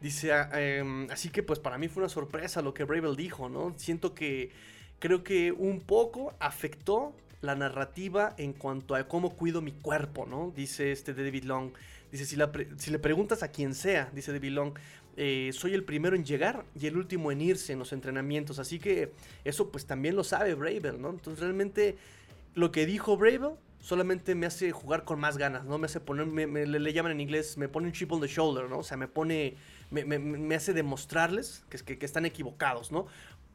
[0.01, 3.49] Dice, ah, em, así que pues para mí fue una sorpresa lo que Bravel dijo,
[3.49, 3.75] ¿no?
[3.77, 4.51] Siento que
[4.99, 10.53] creo que un poco afectó la narrativa en cuanto a cómo cuido mi cuerpo, ¿no?
[10.55, 11.73] Dice este David Long.
[12.13, 14.75] Dice, si, la si le preguntas a quien sea, dice David Long,
[15.17, 18.59] eh, soy el primero en llegar y el último en irse en los entrenamientos.
[18.59, 19.13] Así que
[19.45, 21.11] eso pues también lo sabe Bravel, ¿no?
[21.11, 21.97] Entonces realmente
[22.55, 25.79] lo que dijo Bravel solamente me hace jugar con más ganas, ¿no?
[25.79, 28.79] Me hace poner, le, llaman en inglés, me pone un chip on the shoulder, ¿no?
[28.79, 29.57] O sea, me pone,
[29.91, 33.07] me, me- hace demostrarles que, que, que están equivocados, ¿no?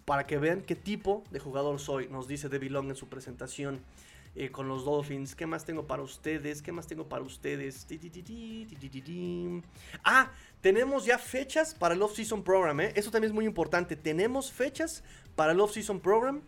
[0.05, 3.79] Para que vean qué tipo de jugador soy, nos dice Debbie Long en su presentación
[4.35, 5.33] eh, con los Dolphins.
[5.35, 6.61] ¿Qué más tengo para ustedes?
[6.61, 7.87] ¿Qué más tengo para ustedes?
[10.03, 10.31] Ah,
[10.61, 12.91] tenemos ya fechas para el off-season program, ¿eh?
[12.95, 13.95] Eso también es muy importante.
[13.95, 15.03] Tenemos fechas
[15.35, 16.41] para el off-season program.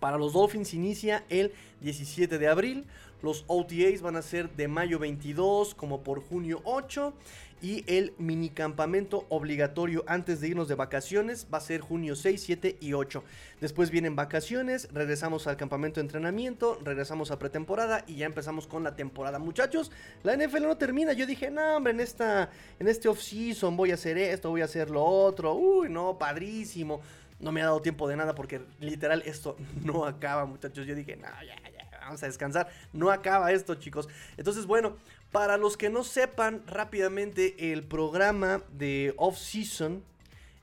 [0.00, 2.86] Para los Dolphins inicia el 17 de abril.
[3.22, 7.14] Los OTAs van a ser de mayo 22 como por junio 8.
[7.62, 12.76] Y el minicampamento obligatorio antes de irnos de vacaciones va a ser junio 6, 7
[12.80, 13.22] y 8.
[13.60, 18.82] Después vienen vacaciones, regresamos al campamento de entrenamiento, regresamos a pretemporada y ya empezamos con
[18.82, 19.38] la temporada.
[19.38, 19.92] Muchachos,
[20.24, 21.12] la NFL no termina.
[21.12, 22.50] Yo dije, no, hombre, en, esta,
[22.80, 25.54] en este off-season voy a hacer esto, voy a hacer lo otro.
[25.54, 27.00] Uy, no, padrísimo.
[27.38, 30.84] No me ha dado tiempo de nada porque literal esto no acaba, muchachos.
[30.84, 31.54] Yo dije, no, ya,
[32.04, 32.68] vamos a descansar.
[32.92, 34.08] No acaba esto, chicos.
[34.36, 34.96] Entonces, bueno,
[35.30, 40.02] para los que no sepan rápidamente, el programa de off-season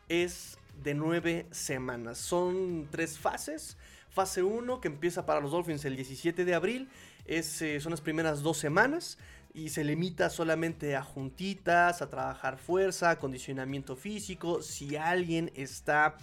[0.07, 2.17] es de nueve semanas.
[2.17, 3.77] Son tres fases.
[4.11, 6.89] Fase 1 que empieza para los Dolphins el 17 de abril.
[7.25, 9.17] Es, eh, son las primeras dos semanas
[9.53, 14.61] y se limita solamente a juntitas, a trabajar fuerza, acondicionamiento físico.
[14.61, 16.17] Si alguien está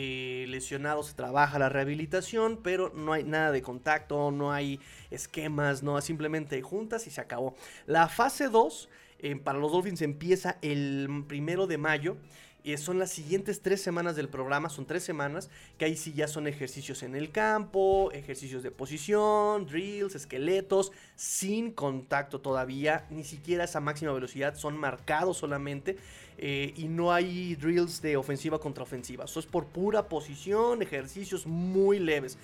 [0.00, 4.78] eh, lesionado, se trabaja la rehabilitación, pero no hay nada de contacto, no hay
[5.10, 7.56] esquemas, no, simplemente juntas y se acabó.
[7.84, 8.88] La fase 2
[9.18, 12.16] eh, para los Dolphins empieza el primero de mayo.
[12.62, 16.28] Eh, son las siguientes tres semanas del programa, son tres semanas, que ahí sí ya
[16.28, 23.64] son ejercicios en el campo, ejercicios de posición, drills, esqueletos, sin contacto todavía, ni siquiera
[23.64, 25.96] esa máxima velocidad, son marcados solamente,
[26.38, 31.46] eh, y no hay drills de ofensiva contra ofensiva, eso es por pura posición, ejercicios
[31.46, 32.38] muy leves.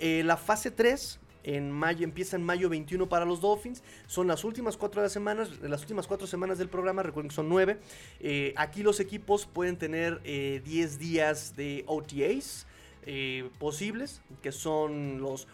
[0.00, 3.82] Eh, la fase 3 en mayo, empieza en mayo 21 para los Dolphins.
[4.06, 7.78] Son las últimas cuatro semanas, las últimas cuatro semanas del programa, recuerden que son nueve.
[8.20, 12.66] Eh, aquí los equipos pueden tener eh, 10 días de OTAs
[13.58, 15.46] posibles, que son los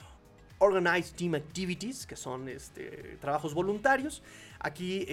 [0.59, 4.22] Organized Team Activities, que son este, trabajos voluntarios.
[4.61, 5.05] Aquí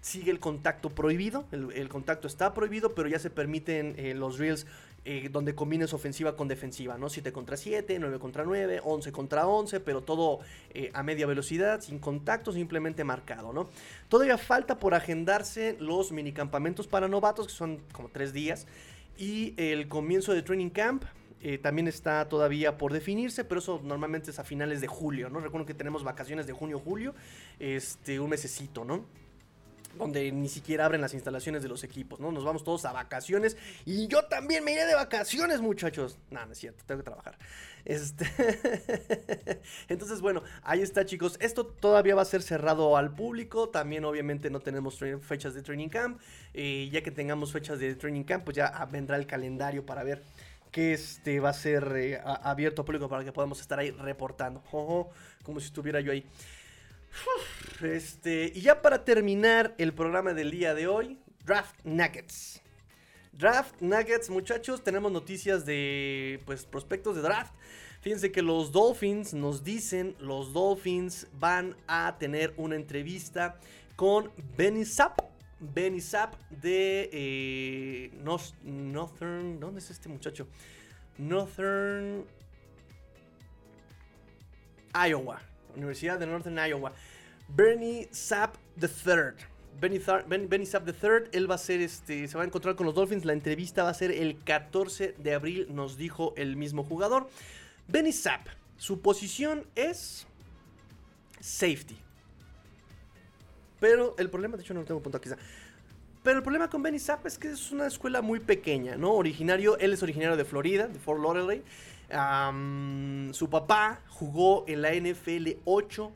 [0.00, 4.66] sigue el contacto prohibido, el, contacto está prohibido, pero ya se permiten eh, los drills
[5.04, 7.08] eh, donde combines ofensiva con defensiva, ¿no?
[7.08, 10.40] 7 contra 7, 9 contra 9, 11 contra 11, pero todo
[10.72, 13.68] eh, a media velocidad, sin contacto, simplemente marcado, ¿no?
[14.08, 18.66] Todavía falta por agendarse los minicampamentos para novatos, que son como 3 días,
[19.18, 21.04] y el comienzo de Training Camp.
[21.62, 25.40] también está todavía por definirse, pero eso normalmente es a finales de julio, ¿no?
[25.40, 27.14] Recuerdo que tenemos vacaciones de junio-julio,
[27.58, 29.06] este, un mesecito, ¿no?
[29.96, 32.32] Donde ni siquiera abren las instalaciones de los equipos, ¿no?
[32.32, 36.18] Nos vamos todos a vacaciones y yo también me iré de vacaciones, muchachos.
[36.30, 37.38] No, no es cierto, tengo que trabajar.
[37.84, 38.26] Este...
[39.88, 41.36] Entonces, bueno, ahí está, chicos.
[41.40, 43.68] Esto todavía va a ser cerrado al público.
[43.68, 46.20] También, obviamente, no tenemos fechas de training camp.
[46.54, 50.02] Eh, ya que tengamos fechas de training camp, pues ya ah, vendrá el calendario para
[50.02, 50.22] ver
[50.70, 54.62] que este va a ser eh, abierto al público para que podamos estar ahí reportando.
[54.70, 56.24] Como si estuviera yo ahí.
[57.82, 62.60] Este, y ya para terminar el programa del día de hoy, Draft Nuggets.
[63.32, 67.54] Draft Nuggets, muchachos, tenemos noticias de pues prospectos de draft.
[68.02, 73.58] Fíjense que los Dolphins nos dicen, los Dolphins van a tener una entrevista
[73.96, 75.20] con Benny Sapp.
[75.60, 80.46] Benny Sapp de eh, Nos- Northern, ¿dónde es este muchacho?
[81.18, 82.24] Northern
[84.94, 85.40] Iowa,
[85.76, 86.92] Universidad de Northern Iowa.
[87.54, 89.46] Bernie Sapp III.
[89.80, 93.24] Benny, Sapp III, él va a ser este, se va a encontrar con los Dolphins.
[93.24, 97.28] La entrevista va a ser el 14 de abril, nos dijo el mismo jugador.
[97.88, 98.46] Benny Sapp,
[98.76, 100.26] su posición es
[101.40, 101.96] safety.
[103.80, 105.38] Pero el problema, de hecho no lo tengo punto está.
[106.22, 109.12] Pero el problema con Benny Sapp es que es una escuela muy pequeña, ¿no?
[109.12, 111.62] Originario, él es originario de Florida, de Fort Lauderdale.
[113.32, 116.12] Su papá jugó en la NFL 8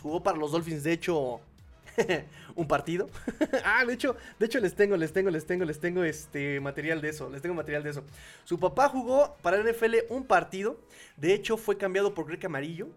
[0.00, 1.40] jugó para los Dolphins, de hecho,
[2.54, 3.08] un partido.
[3.64, 7.00] ah, de hecho, de hecho les tengo, les tengo, les tengo, les tengo este material
[7.00, 8.04] de eso, les tengo material de eso.
[8.44, 10.76] Su papá jugó para la NFL un partido,
[11.16, 12.88] de hecho fue cambiado por Greg Amarillo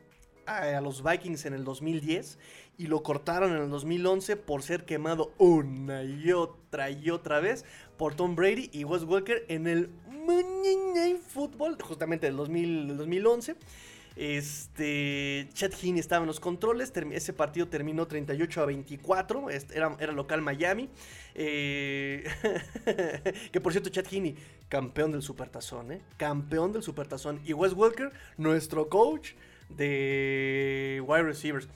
[0.46, 2.38] a, los Vikings en el 2010
[2.78, 7.66] y lo cortaron en el 2011 por ser quemado una y otra y otra vez
[7.98, 13.56] por Tom Brady y Wes Walker en el Monday Football, justamente del 2000 del 2011.
[14.16, 16.92] Este, Chad Heaney estaba en los controles.
[17.12, 19.50] ese partido terminó 38 a 24.
[19.50, 20.90] este, era, local Miami.
[21.34, 22.24] eh,
[23.52, 24.36] que por cierto, Chad Heaney,
[24.70, 26.02] campeón del Supertazón, ¿eh?
[26.18, 27.42] Campeón del Supertazón.
[27.46, 29.32] Y Wes Walker, nuestro coach
[29.70, 31.68] de wide receivers.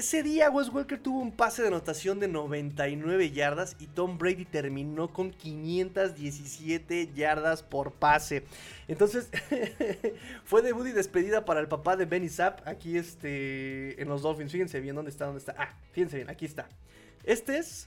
[0.00, 4.46] Ese día Wes Walker tuvo un pase de anotación de 99 yardas y Tom Brady
[4.46, 8.44] terminó con 517 yardas por pase.
[8.88, 9.28] Entonces
[10.44, 14.52] fue debut y despedida para el papá de Benny Sapp aquí este, en los Dolphins.
[14.52, 15.54] Fíjense bien dónde está, dónde está.
[15.58, 16.66] Ah, fíjense bien, aquí está.
[17.22, 17.86] Este es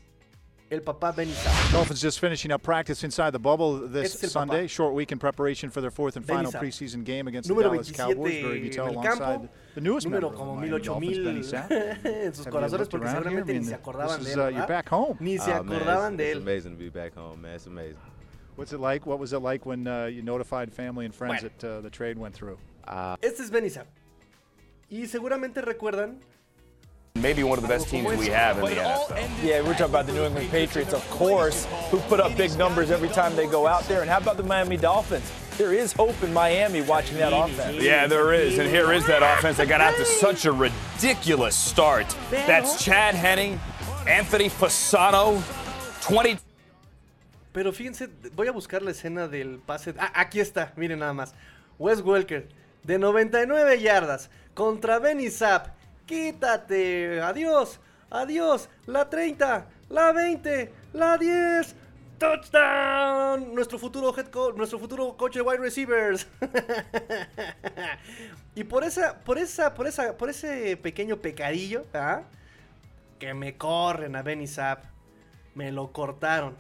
[0.72, 1.34] el papá Benny
[1.72, 4.64] Dolphins just finishing up practice inside the bubble this Este es el Sunday.
[4.64, 4.70] papá.
[4.70, 6.61] Short week in preparation for their fourth and final Sapp.
[6.61, 8.41] preseason game against Número the Dallas Cowboys.
[8.41, 9.49] Very en alongside campo.
[9.76, 11.72] the newest member Número of the como Miami Dolphins, Benny mil Sapp.
[12.05, 14.32] en sus Have you corazones looked porque around seguramente I ni se acordaban this de
[14.32, 14.45] is, él.
[14.45, 15.18] uh, you're back home.
[15.20, 17.55] Ni se Ah, man, it's, de it's amazing to be back home, man.
[17.55, 17.97] It's amazing.
[18.55, 19.05] What's it like?
[19.05, 21.53] What was it like when uh, you notified family and friends Bueno.
[21.59, 22.57] that uh, the trade went through?
[22.88, 23.70] Uh, Este es Benny
[24.89, 26.20] Y seguramente recuerdan
[27.24, 29.30] maybe one of the best teams we have in the NFL.
[29.41, 32.91] Yeah, we're talking about the New England Patriots, of course, who put up big numbers
[32.91, 34.01] every time they go out there.
[34.01, 35.32] And how about the Miami Dolphins?
[35.57, 37.82] There is hope in Miami watching that offense.
[37.82, 41.55] Yeah, there is, and here is that offense that got out to such a ridiculous
[41.55, 42.14] start.
[42.30, 43.57] That's Chad Henney,
[44.07, 45.41] Anthony Fasano,
[46.01, 46.39] 20.
[47.53, 49.93] Pero fíjense, voy a buscar la escena del pase.
[49.99, 51.34] Ah, aquí está, miren nada más.
[51.78, 52.47] Wes Welker,
[52.84, 55.68] de 99 yardas, contra Benny Sapp.
[56.06, 57.80] Quítate, adiós,
[58.10, 61.76] adiós, la 30, la 20, la 10.
[62.20, 66.28] Touchdown, nuestro futuro head coach, nuestro futuro coach de wide receivers.
[68.56, 72.22] y por esa, por esa, por esa, por ese pequeño pecadillo, ¿ah?
[73.20, 74.86] que me corren a Benny Sapp,
[75.56, 76.56] me lo cortaron.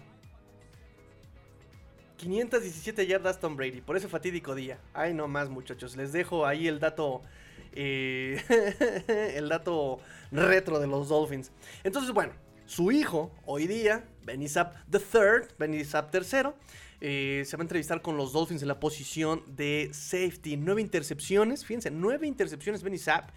[2.17, 4.77] 517 yardas Tom Brady, por ese fatídico día.
[4.93, 5.95] Ay, no más, muchachos.
[5.95, 7.21] Les dejo ahí el dato.
[7.75, 9.99] el dato
[10.31, 11.51] retro de los Dolphins.
[11.83, 12.33] Entonces, bueno,
[12.65, 16.49] su hijo, hoy día, Benny Sapp III, Benny Sapp III,
[17.01, 20.55] eh, se va a entrevistar con los Dolphins en la posición de safety.
[20.57, 23.29] Nueve intercepciones, fíjense, nueve intercepciones Benny Sapp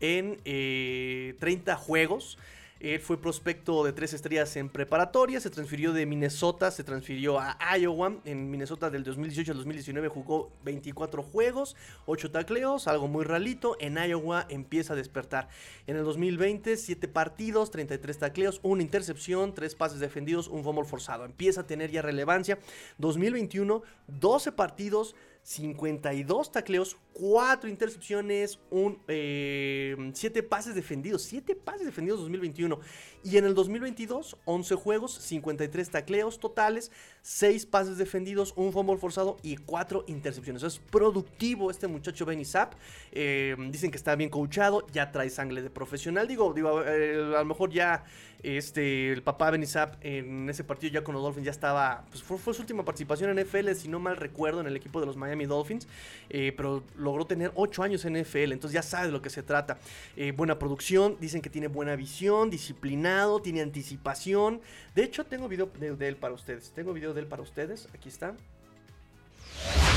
[0.00, 2.38] en eh, 30 juegos.
[2.80, 7.58] Él fue prospecto de tres estrellas en preparatoria, se transfirió de Minnesota, se transfirió a
[7.76, 8.14] Iowa.
[8.24, 11.74] En Minnesota del 2018 al 2019 jugó 24 juegos,
[12.06, 13.76] 8 tacleos, algo muy ralito.
[13.80, 15.48] En Iowa empieza a despertar.
[15.88, 21.24] En el 2020, 7 partidos, 33 tacleos, 1 intercepción, 3 pases defendidos, un fumble forzado.
[21.24, 22.60] Empieza a tener ya relevancia.
[22.98, 25.16] 2021, 12 partidos,
[25.48, 31.22] 52 tacleos, 4 intercepciones, un, 7 pases defendidos.
[31.22, 32.78] 7 pases defendidos 2021.
[33.24, 36.92] Y en el 2022, 11 juegos, 53 tacleos totales,
[37.22, 40.62] 6 pases defendidos, un fumble forzado y 4 intercepciones.
[40.62, 42.74] Es productivo este muchacho Benny Sapp.
[43.12, 46.28] Eh, dicen que está bien coachado, ya trae sangre de profesional.
[46.28, 48.04] Digo, digo eh, a lo mejor ya
[48.42, 52.22] Este, el papá Benny Sapp en ese partido ya con los Dolphins ya estaba, pues
[52.22, 55.06] fue, fue su última participación en NFL, si no mal recuerdo, en el equipo de
[55.06, 55.88] los Miami Dolphins,
[56.30, 59.42] eh, pero logró tener 8 años en NFL, entonces ya sabe de lo que se
[59.42, 59.78] trata.
[60.16, 64.60] Eh, buena producción, dicen que tiene buena visión, disciplinado, tiene anticipación.
[64.94, 66.70] De hecho, tengo video de, de él para ustedes.
[66.70, 67.88] Tengo video de él para ustedes.
[67.94, 68.34] Aquí está.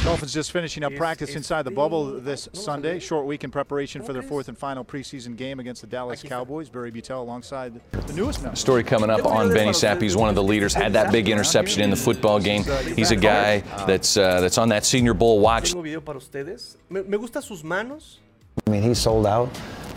[0.04, 3.00] Dolphins just finishing up practice inside the bubble this no, no Sunday.
[3.00, 6.70] Short week in preparation for their fourth and final preseason game against the Dallas Cowboys.
[6.70, 8.56] Barry Butel alongside the newest member.
[8.56, 10.02] Story coming up on Benny Sapp.
[10.02, 10.74] He's one of the leaders.
[10.74, 12.64] Had that big interception in the football game.
[12.96, 15.70] He's a guy that's uh, that's on that Senior Bowl watch.
[15.70, 16.78] Tengo video para ustedes.
[16.90, 18.20] Me, me sus manos.
[18.68, 19.50] I mean, he sold out,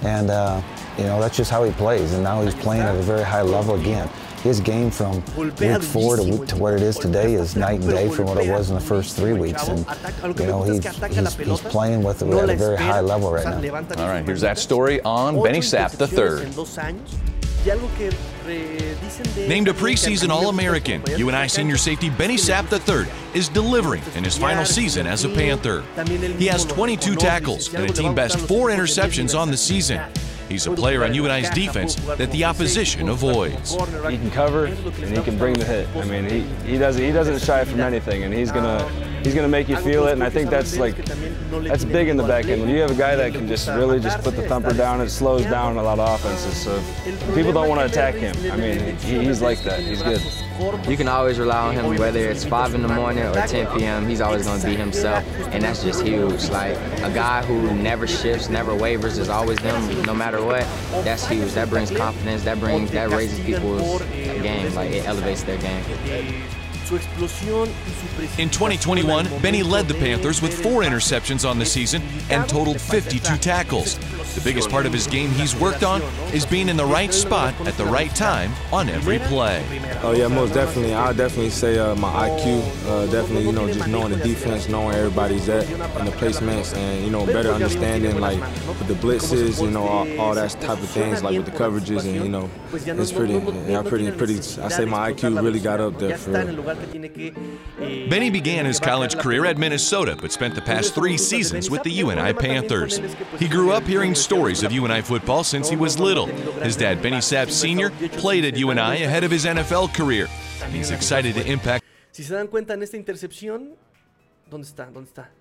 [0.02, 0.60] and uh,
[0.96, 2.12] you know that's just how he plays.
[2.12, 4.08] And now he's playing at a very high level again.
[4.44, 7.80] His game from Golpea week four to, durísimo, to what it is today is night
[7.80, 9.66] and day from what it was in the first three weeks.
[9.66, 9.96] And durísimo, chavo.
[9.96, 12.28] Ataca- a lo que you know he's, que ataca la he's, he's playing with it
[12.28, 13.58] at a very high level right now.
[13.58, 16.42] levanta bien All sus right, here's that story on Benny Sapp the third.
[16.42, 17.16] en dos años.
[17.64, 18.10] Y algo que
[18.46, 21.00] re- dicen de Named a él también, que preseason a mí me All gusta American,
[21.00, 24.66] como compañero de UNI senior safety Benny Sapp mucho III is delivering in his final
[24.66, 25.82] season as a Panther.
[26.38, 29.98] He has 22 tackles and a team best four interceptions on the season.
[30.48, 33.72] He's a player on UNI's defense that the opposition avoids.
[33.72, 35.88] He can cover and he can bring the hit.
[35.96, 36.40] I mean, he,
[36.70, 38.84] he doesn't he doesn't shy from anything, and he's gonna
[39.24, 40.12] he's gonna make you feel it.
[40.12, 42.60] And I think that's like that's big in the back end.
[42.60, 45.08] When you have a guy that can just really just put the thumper down, it
[45.08, 46.56] slows down a lot of offenses.
[46.56, 46.82] So
[47.34, 48.34] people don't want to attack him.
[48.52, 49.80] I mean, he, he's like that.
[49.80, 50.20] He's good.
[50.88, 54.06] You can always rely on him, whether it's 5 in the morning or 10 p.m.
[54.06, 56.48] He's always going to be himself, and that's just huge.
[56.48, 60.62] Like a guy who never shifts, never wavers, is always them, no matter what.
[61.04, 61.52] That's huge.
[61.52, 62.44] That brings confidence.
[62.44, 64.72] That brings that raises people's game.
[64.74, 66.44] Like it elevates their game.
[66.88, 71.58] Su explosión y su precisión In 2021, Benny led the Panthers with four interceptions on
[71.58, 73.98] the season and totaled 52 tackles.
[74.34, 77.54] The biggest part of his game he's worked on is being in the right spot
[77.68, 79.64] at the right time on every play.
[80.02, 80.92] Oh yeah, most definitely.
[80.92, 82.60] I definitely say uh, my IQ.
[82.86, 86.76] Uh, definitely, you know, just knowing the defense, knowing where everybody's at, and the placements,
[86.76, 90.82] and you know, better understanding like with the blitzes, you know, all, all that type
[90.82, 93.34] of things, like with the coverages, and you know, it's pretty,
[93.70, 94.34] yeah, pretty, pretty.
[94.60, 96.32] I say my IQ really got up there for.
[98.08, 101.90] Benny began his college career at Minnesota, but spent the past three seasons with the
[101.90, 103.00] UNI Panthers.
[103.38, 106.26] He grew up hearing stories of UNI football since he was little.
[106.62, 110.28] His dad, Benny Sapp Sr., played at UNI ahead of his NFL career.
[110.62, 113.74] And he's excited to impact Si se dan cuenta en esta intercepción,
[114.48, 114.86] ¿dónde está?
[114.86, 115.32] ¿Dónde está?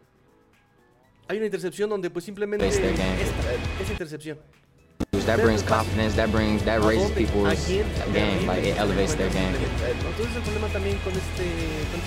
[1.27, 4.39] Hay una intercepción donde pues simplemente Place esta, esa intercepción.
[5.25, 6.15] That brings confidence.
[6.15, 8.45] That brings that raises people's game.
[8.47, 9.55] Like it elevates their game.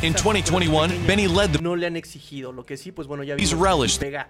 [0.02, 3.22] In Sapp, 2021, Benny led the No le han exigido, lo que sí, pues bueno,
[3.22, 4.00] ya He's relished.
[4.00, 4.28] pega,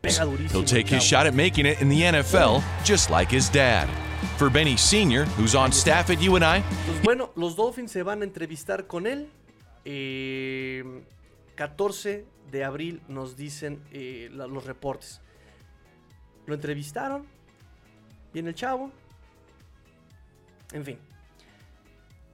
[0.00, 0.52] pega durísimo.
[0.52, 3.88] He'll take his shot at making it in the NFL, just like his dad.
[4.36, 8.24] For Benny Sr., who's on staff at UNI, Pues bueno, los Dolphins se van a
[8.24, 9.28] entrevistar con él.
[9.84, 10.84] Eh,
[11.56, 15.20] 14 de abril nos dicen eh, la- los reportes.
[16.46, 17.26] Lo entrevistaron.
[18.32, 18.90] Viene el chavo.
[20.72, 20.98] En fin.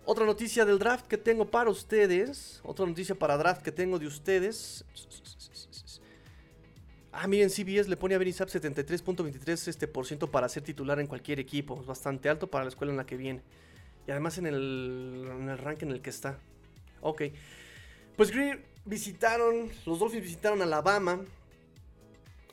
[0.04, 2.60] Otra noticia del draft que tengo para ustedes.
[2.62, 4.84] Otra noticia para draft que tengo de ustedes.
[7.12, 11.00] Ah, miren, CBS le pone a Benny Sapp 73.23 este por ciento para ser titular
[11.00, 11.80] en cualquier equipo.
[11.80, 13.42] Es bastante alto para la escuela en la que viene.
[14.06, 16.38] Y además en el, en el en el que está.
[17.00, 17.22] Ok.
[18.16, 21.20] Pues Greer visitaron, los Dolphins visitaron Alabama.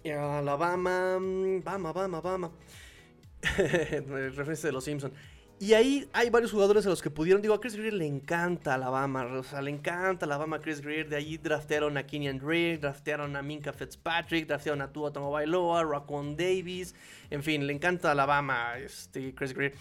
[0.05, 2.51] Alabama, mm, Bama, Bama, Bama.
[3.57, 5.13] Referencia de los Simpsons.
[5.59, 7.41] Y ahí hay varios jugadores a los que pudieron.
[7.41, 9.25] Digo, a Chris Greer le encanta Alabama.
[9.25, 11.07] O sea, le encanta Alabama a Chris Greer.
[11.07, 16.35] De ahí draftearon a Kenyan Drake, draftearon a Minka Fitzpatrick, draftearon a Tua Tagovailoa, Raquan
[16.35, 16.95] Davis.
[17.29, 19.73] En fin, le encanta Alabama este, Chris Greer.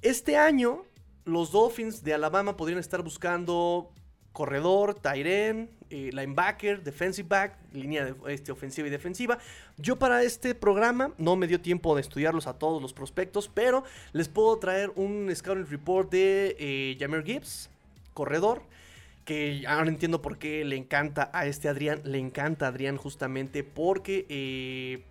[0.00, 0.84] Este año,
[1.24, 3.92] los Dolphins de Alabama podrían estar buscando
[4.36, 9.38] corredor, Tyren, eh, linebacker, defensive back, línea de, este, ofensiva y defensiva.
[9.78, 13.82] Yo para este programa no me dio tiempo de estudiarlos a todos los prospectos, pero
[14.12, 17.70] les puedo traer un scouting report de eh, Gibbs,
[18.12, 18.62] corredor,
[19.24, 23.64] que ahora entiendo por qué le encanta a este Adrián, le encanta a Adrián justamente
[23.64, 25.02] porque eh,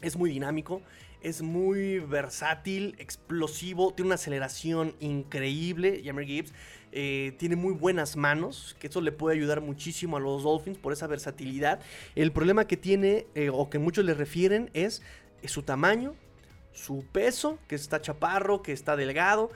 [0.00, 0.80] es muy dinámico,
[1.20, 6.54] es muy versátil, explosivo, tiene una aceleración increíble, Jameer Gibbs.
[6.92, 10.92] Eh, tiene muy buenas manos, que eso le puede ayudar muchísimo a los Dolphins por
[10.92, 11.80] esa versatilidad.
[12.14, 15.02] El problema que tiene, eh, o que muchos le refieren, es,
[15.42, 16.14] es su tamaño,
[16.72, 19.50] su peso, que está chaparro, que está delgado.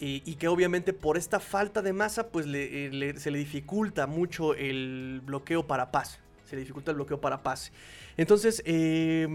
[0.00, 4.54] eh, y que obviamente por esta falta de masa, pues eh, se le dificulta mucho
[4.54, 6.18] el bloqueo para pase.
[6.46, 7.70] Se le dificulta el bloqueo para pase.
[8.16, 9.26] Entonces, eh,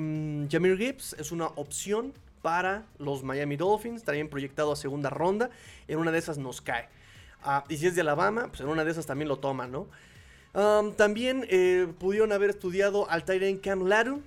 [0.52, 5.50] Jameer Gibbs es una opción para los Miami Dolphins, también proyectado a segunda ronda.
[5.88, 6.90] En una de esas nos cae.
[7.48, 9.88] Ah, y si es de Alabama, pues en una de esas también lo toman, ¿no?
[10.56, 14.22] Um, también eh, pudieron haber estudiado al Tyrant Cam Laru.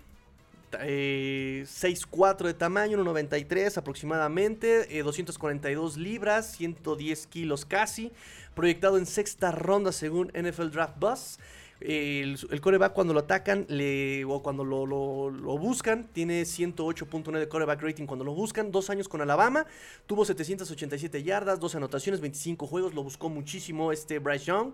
[0.80, 8.12] eh, 6'4 de tamaño, 1'93 aproximadamente, eh, 242 libras, 110 kilos casi,
[8.54, 11.38] proyectado en sexta ronda según NFL Draft Bus.
[11.80, 17.48] El, el coreback cuando lo atacan le, o cuando lo, lo- buscan tiene 108.9 de
[17.48, 18.72] coreback rating cuando lo buscan.
[18.72, 19.64] Dos años con Alabama,
[20.06, 24.72] tuvo 787 yardas, 12 anotaciones, 25 juegos, lo buscó muchísimo este Bryce Young.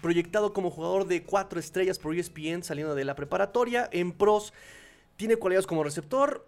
[0.00, 3.88] Proyectado como jugador de 4 estrellas por ESPN saliendo de la preparatoria.
[3.92, 4.52] En pros
[5.16, 6.46] tiene cualidades como receptor,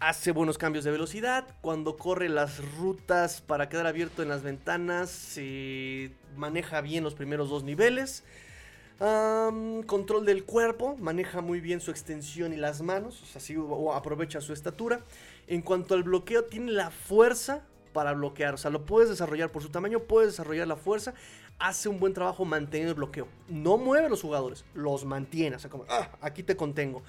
[0.00, 1.46] hace buenos cambios de velocidad.
[1.60, 7.50] Cuando corre las rutas para quedar abierto en las ventanas, se maneja bien los primeros
[7.50, 8.24] dos niveles.
[8.98, 13.56] Control del cuerpo, maneja muy bien su extensión y las manos, o sea,
[13.94, 15.00] aprovecha su estatura.
[15.46, 19.62] En cuanto al bloqueo, tiene la fuerza para bloquear, o sea, lo puedes desarrollar por
[19.62, 21.14] su tamaño, puedes desarrollar la fuerza,
[21.58, 23.28] hace un buen trabajo manteniendo el bloqueo.
[23.48, 27.02] No mueve a los jugadores, los mantiene, o sea, como, "Ah, aquí te contengo.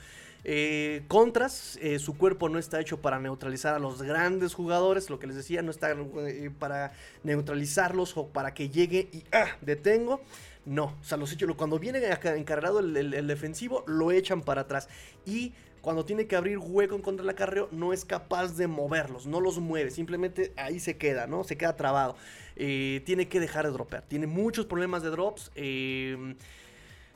[0.45, 5.19] Eh, contras, eh, su cuerpo no está hecho para neutralizar a los grandes jugadores, lo
[5.19, 10.21] que les decía, no está eh, para neutralizarlos o para que llegue y ah, detengo.
[10.65, 12.01] No, o sea, los hecho, cuando viene
[12.37, 14.87] encargado el, el- el defensivo, lo echan para atrás.
[15.25, 19.25] Y cuando tiene que abrir hueco en contra del acarreo, no es capaz de moverlos,
[19.25, 21.43] no los mueve, simplemente ahí se queda, ¿no?
[21.43, 22.15] Se queda trabado.
[22.55, 25.51] Tiene que dejar de dropear, tiene muchos problemas de drops.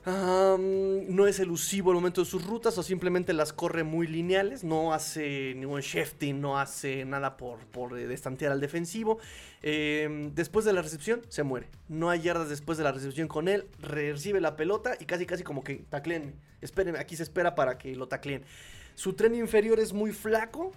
[0.06, 4.64] No es elusivo al momento de sus rutas o simplemente las corre muy lineales.
[4.64, 8.16] No hace ningún shifting, no hace nada por, por eh,
[8.50, 9.20] al defensivo.
[9.62, 11.68] Em, después de la recepción, se muere.
[11.88, 13.66] No hay yardas después de la recepción con él.
[13.80, 16.36] Recibe la pelota y casi, casi como que tacleen.
[16.62, 18.44] Esperen, aquí se espera para que lo tacleen.
[18.96, 20.74] Su tren inferior es muy flaco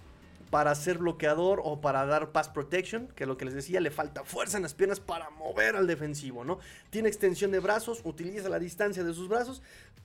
[0.49, 4.23] para ser bloqueador o para dar pass protection, que lo que les decía, le falta
[4.23, 6.59] fuerza en las piernas para mover al defensivo, ¿no?
[6.89, 9.61] Tiene extensión de brazos, utiliza la distancia de sus brazos,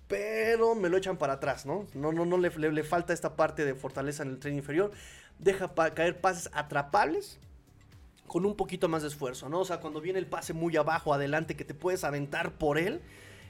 [0.08, 1.86] pero me lo echan para atrás, ¿no?
[1.94, 4.90] No, no, no le, falta esta parte de fortaleza en el tren inferior.
[5.38, 7.38] Deja caer pases atrapables
[8.26, 9.60] con un poquito más de esfuerzo, ¿no?
[9.60, 13.00] O sea, cuando viene el pase muy abajo, adelante, que te puedes aventar por él,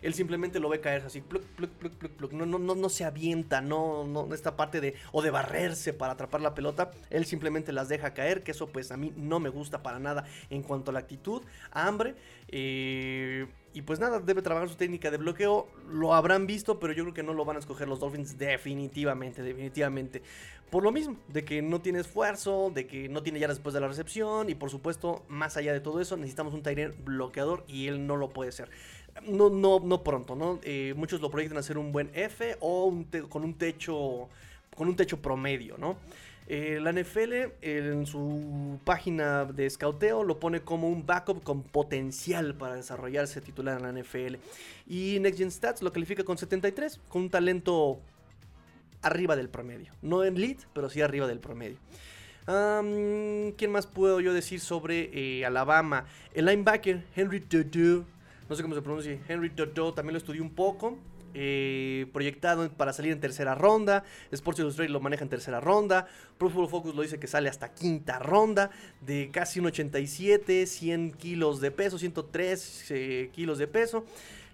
[0.02, 2.32] él simplemente lo ve caer así, pluc, pluc, pluc, pluc, pluc.
[2.32, 6.90] No, se avienta, no, no, esta parte de, o de barrerse para atrapar la pelota,
[7.10, 10.24] él simplemente las deja caer, que eso pues a mí no me gusta para nada
[10.50, 12.14] en cuanto a la actitud, hambre,
[12.48, 17.04] eh, y pues nada, debe trabajar su técnica de bloqueo, lo habrán visto, pero yo
[17.04, 20.22] creo que no lo van a escoger los Dolphins definitivamente, definitivamente.
[20.70, 23.80] Por lo mismo, de que no tiene esfuerzo, de que no tiene ya después de
[23.80, 27.88] la recepción, y por supuesto, más allá de todo eso, necesitamos un Tyrant bloqueador y
[27.88, 28.70] él no lo puede ser.
[29.26, 30.58] No, no, no pronto, ¿no?
[30.62, 34.28] Eh, muchos lo proyectan a ser un buen F o un con un techo
[34.74, 35.96] con un techo promedio, ¿no?
[36.48, 37.32] Eh, la NFL
[37.62, 43.78] en su página de scouteo lo pone como un backup con potencial para desarrollarse titular
[43.78, 44.36] en la NFL.
[44.86, 48.00] Y Next Gen Stats lo califica con 73, con un talento
[49.02, 49.92] arriba del promedio.
[50.02, 51.76] No en lead, pero sí arriba del promedio.
[52.44, 56.06] ¿Quién más puedo yo decir sobre eh, Alabama?
[56.34, 58.04] El linebacker Henry Dodo,
[58.52, 60.98] no sé cómo se pronuncia, Henry Dodo, también lo estudié un poco.
[61.34, 64.04] eh, proyectado para salir en tercera ronda.
[64.30, 66.06] Sports Illustrated lo maneja en tercera ronda.
[66.36, 68.70] Pro Football Focus lo dice que sale hasta quinta ronda.
[69.00, 74.04] De casi un 87, 100 kilos de peso, 103 eh, kilos de peso.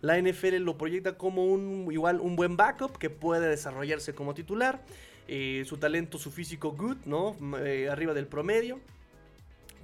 [0.03, 4.81] La NFL lo proyecta como un igual un buen backup que puede desarrollarse como titular.
[5.27, 7.35] Eh, su talento, su físico good, ¿no?
[7.59, 8.79] Eh, arriba del promedio.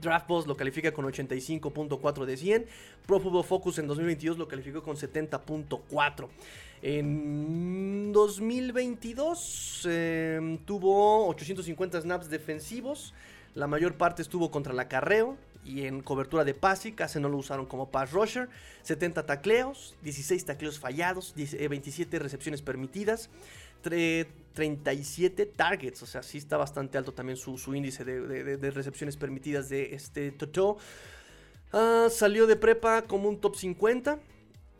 [0.00, 2.66] Draft Boss lo califica con 85.4 de 100.
[3.06, 6.28] Pro Football Focus en 2022 lo calificó con 70.4.
[6.82, 13.14] En 2022 eh, tuvo 850 snaps defensivos.
[13.54, 17.38] La mayor parte estuvo contra el acarreo y en cobertura de pase, casi no lo
[17.38, 18.48] usaron como pass rusher.
[18.82, 23.30] 70 tacleos, 16 tacleos fallados, 10 eh, 27 recepciones permitidas,
[23.84, 29.94] 37 targets, o sea, sí está bastante alto también su, índice de, recepciones permitidas de
[29.94, 30.78] este Toto.
[31.72, 34.20] Ah, salió de prepa como un top 50.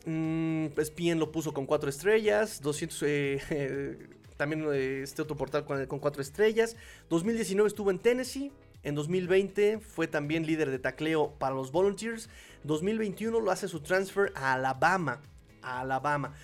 [0.06, 2.60] Mm, ESPN lo puso con 4 estrellas.
[2.62, 3.98] 200, eh,
[4.36, 6.76] también eh, este otro portal con, con 4 estrellas.
[7.10, 8.52] 2019 estuvo en Tennessee.
[8.84, 12.28] En 2020 fue también líder de tacleo para los Volunteers.
[12.64, 15.20] 2021 lo hace su transfer Alabama.
[15.62, 16.34] A Alabama.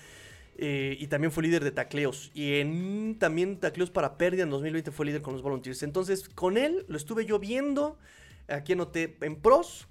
[0.63, 2.31] Eh, y también fue líder de tacleos.
[2.35, 5.83] Y en también tacleos para pérdida en 2020 fue líder con los Volunteers.
[5.83, 7.97] Entonces, con él lo estuve yo viendo.
[8.47, 9.89] Aquí anoté en pros.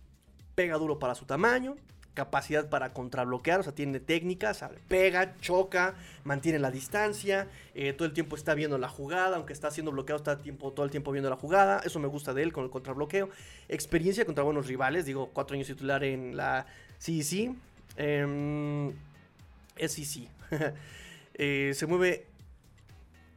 [0.53, 1.75] Pega duro para su tamaño.
[2.13, 5.95] capacidad para contrabloquear, o sea, tiene técnicas, pega, choca,
[6.25, 10.17] mantiene la distancia, eh, todo el tiempo está viendo la jugada, aunque está siendo bloqueado,
[10.17, 12.71] está tiempo, todo el tiempo viendo la jugada, eso me gusta de él con el
[12.71, 13.29] contrabloqueo.
[13.69, 16.65] Experiencia contra buenos rivales, digo, cuatro años titular en la
[16.99, 17.55] CEC,
[17.95, 18.91] em,
[19.77, 20.38] SEC.
[21.41, 22.27] Eh, se mueve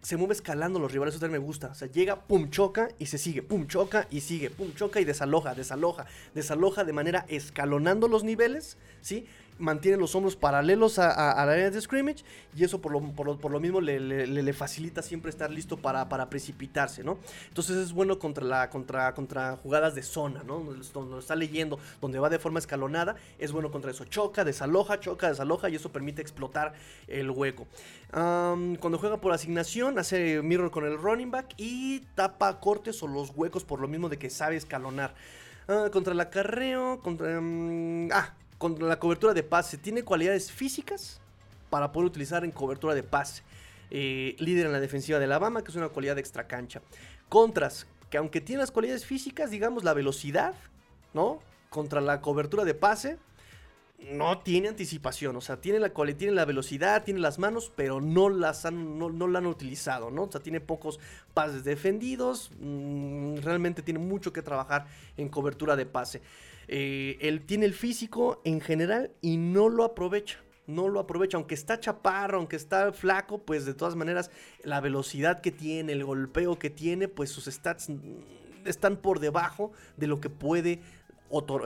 [0.02, 1.68] se mueve escalando los rivales, eso también me gusta.
[1.68, 5.04] O sea, llega, pum, choca y se sigue, pum, choca y sigue, pum, choca y
[5.04, 9.26] desaloja, desaloja, desaloja de manera escalonando los niveles, ¿sí?
[9.62, 12.24] Mantiene los hombros paralelos a, a- la área de scrimmage
[12.56, 15.76] y eso por lo, por lo, por lo mismo le, le- facilita siempre estar listo
[15.76, 17.18] para, para precipitarse, ¿no?
[17.48, 20.58] Entonces es bueno contra, la, contra, contra jugadas de zona, ¿no?
[20.60, 24.04] Donde, donde está leyendo, donde va de forma escalonada, es bueno contra eso.
[24.04, 26.74] Choca, desaloja, choca, desaloja y eso permite explotar
[27.06, 27.66] el hueco.
[28.10, 33.30] Cuando juega por asignación, hace mirror con el running back y tapa cortes o los
[33.34, 35.14] huecos por lo mismo de que sabe escalonar.
[35.68, 37.40] Ah, contra el acarreo, contra...
[37.40, 39.76] mm, ah, contra la cobertura de pase.
[39.76, 41.20] Tiene cualidades físicas
[41.68, 43.42] para poder utilizar en cobertura de pase.
[43.90, 46.80] Eh, líder en la defensiva de Alabama, que es una cualidad extra cancha.
[47.28, 50.54] Contras, que aunque tiene las cualidades físicas, digamos la velocidad,
[51.12, 51.40] ¿no?
[51.70, 53.18] Contra la cobertura de pase,
[54.12, 58.28] no tiene anticipación, o sea, tiene la, tiene la velocidad, tiene las manos, pero no
[58.28, 60.22] las han, no, no la han utilizado, ¿no?
[60.22, 61.00] O sea, tiene pocos
[61.34, 64.86] pases defendidos, mm, realmente tiene mucho que trabajar
[65.16, 66.22] en cobertura de pase.
[66.68, 70.38] Eh, él tiene el físico en general y no lo aprovecha.
[70.66, 74.30] No lo aprovecha, aunque está chaparro, aunque está flaco, pues de todas maneras
[74.62, 77.90] la velocidad que tiene, el golpeo que tiene, pues sus stats
[78.64, 80.80] están por debajo de lo que puede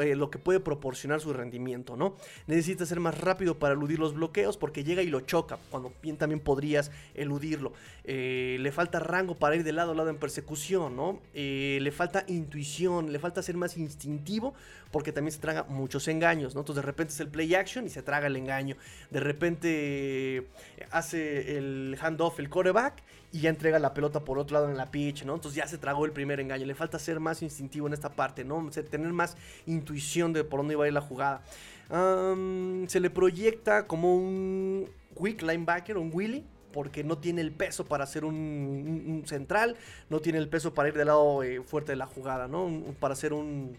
[0.00, 2.16] eh, lo que puede proporcionar su rendimiento, ¿no?
[2.46, 6.16] Necesita ser más rápido para eludir los bloqueos porque llega y lo choca, cuando bien
[6.16, 7.72] también podrías eludirlo.
[8.04, 11.20] Eh, le falta rango para ir de lado a lado en persecución, ¿no?
[11.34, 14.54] Eh, le falta intuición, le falta ser más instintivo
[14.92, 16.54] porque también se traga muchos engaños.
[16.54, 18.76] Entonces de repente es el play action y se traga el engaño.
[19.10, 20.46] De repente
[20.90, 23.02] hace el handoff el quarterback
[23.32, 25.34] y ya entrega la pelota por otro lado en la pitch, ¿no?
[25.34, 26.64] Entonces ya se tragó el primer engaño.
[26.66, 28.58] Le falta ser más instintivo en esta parte, ¿no?
[28.58, 31.42] O sea, tener más intuición de por dónde iba a ir la jugada.
[31.88, 34.88] Se le proyecta como un
[35.20, 39.76] quick linebacker, un Willy, porque no tiene el peso para ser un, central,
[40.10, 42.68] no tiene el peso para ir del lado eh, fuerte de la jugada, ¿no?
[43.00, 43.76] Para ser un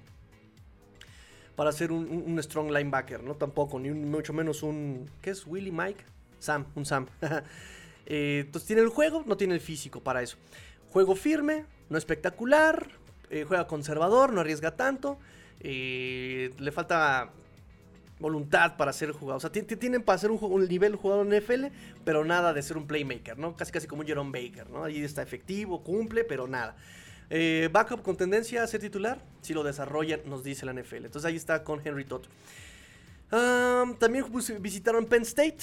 [1.56, 3.36] para ser un, strong linebacker, ¿no?
[3.36, 6.04] Tampoco, ni mucho menos un ¿qué es Willy Mike?
[6.40, 7.08] Sam, un Sam.
[8.10, 10.38] Eh, entonces tiene el juego, no tiene el físico para eso.
[10.92, 12.88] Juego firme, no espectacular,
[13.30, 15.20] eh, juega conservador, no arriesga tanto,
[15.60, 17.30] eh, le falta
[18.20, 19.38] voluntad para ser jugador.
[19.38, 21.66] O sea, ti- ti- tienen para ser un, nivel jugador en NFL,
[22.06, 23.56] pero nada de ser un playmaker, ¿no?
[23.56, 24.86] Casi casi como un Jerome Baker, ¿no?
[24.86, 26.76] Ahí está efectivo, cumple, pero nada.
[27.72, 31.06] Backup con tendencia a ser titular, si lo desarrollan, nos dice la NFL.
[31.06, 32.22] Entonces ahí está con Henry Todd.
[34.00, 35.58] También bus- visitaron Penn State.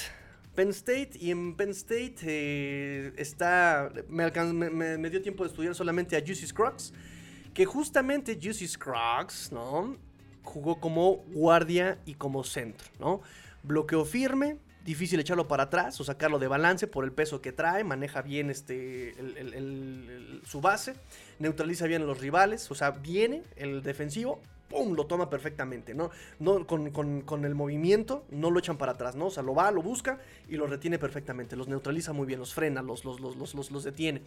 [0.54, 3.90] Penn State y en Penn State eh, está.
[4.08, 6.92] Me, dio tiempo de estudiar solamente a Juicy Scruggs.
[7.52, 9.96] Que justamente Juicy Scruggs, ¿no?
[10.42, 13.22] Jugó como guardia y como centro, ¿no?
[13.62, 17.84] Bloqueo firme, difícil echarlo para atrás o sacarlo de balance por el peso que trae,
[17.84, 19.14] maneja bien este,
[20.44, 20.94] su base,
[21.38, 24.94] neutraliza bien a los rivales, o sea, viene el defensivo, ¡pum!
[24.94, 26.10] lo toma perfectamente, ¿no?
[26.38, 29.26] no con, con- con el movimiento no lo echan para atrás, ¿no?
[29.26, 32.54] O sea, lo va, lo busca y lo retiene perfectamente, los neutraliza muy bien, los
[32.54, 34.22] frena, los, los, los, los, los, los detiene.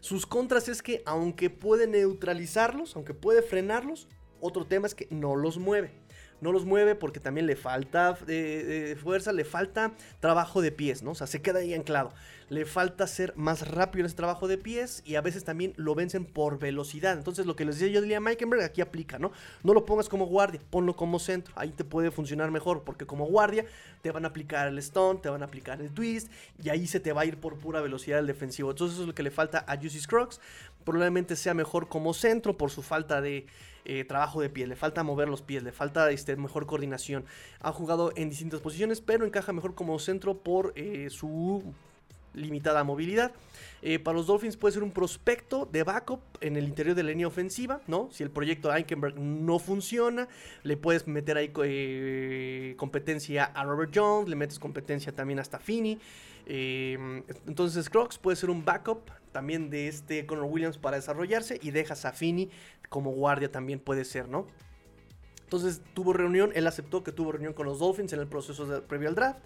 [0.00, 4.08] Sus contras es que aunque puede neutralizarlos, aunque puede frenarlos,
[4.40, 5.92] otro tema es que no los mueve.
[6.40, 11.02] No los mueve porque también le falta eh, eh, fuerza, le falta trabajo de pies,
[11.02, 11.12] ¿no?
[11.12, 12.12] O sea, se queda ahí anclado.
[12.48, 15.94] Le falta ser más rápido en ese trabajo de pies y a veces también lo
[15.94, 17.16] vencen por velocidad.
[17.16, 19.30] Entonces, lo que les decía yo de Meikenberg aquí aplica, ¿no?
[19.62, 21.52] No lo pongas como guardia, ponlo como centro.
[21.56, 23.66] Ahí te puede funcionar mejor porque como guardia
[24.02, 26.28] te van a aplicar el stun, te van a aplicar el twist
[26.62, 28.70] y ahí se te va a ir por pura velocidad el defensivo.
[28.70, 30.40] Entonces, eso es lo que le falta a Juicy Scruggs.
[30.84, 33.46] Probablemente sea mejor como centro por su falta de
[33.84, 37.24] eh, trabajo de pies, le falta mover los pies, le falta este, mejor coordinación.
[37.60, 41.74] Ha jugado en distintas posiciones, pero encaja mejor como centro por eh, su
[42.34, 43.32] limitada movilidad.
[43.82, 47.10] Eh, para los Dolphins puede ser un prospecto de backup en el interior de la
[47.10, 48.08] línea ofensiva, ¿no?
[48.12, 50.28] Si el proyecto de Eichenberg no funciona,
[50.62, 55.98] le puedes meter ahí competencia a Robert Jones, le metes competencia también hasta Finney.
[56.46, 61.70] Eh, entonces Crocs puede ser un backup también de este Conor Williams para desarrollarse y
[61.70, 62.50] dejas a Finney
[62.88, 64.46] como guardia también puede ser, ¿no?
[65.42, 69.08] Entonces tuvo reunión, él aceptó que tuvo reunión con los Dolphins en el proceso previo
[69.08, 69.40] al draft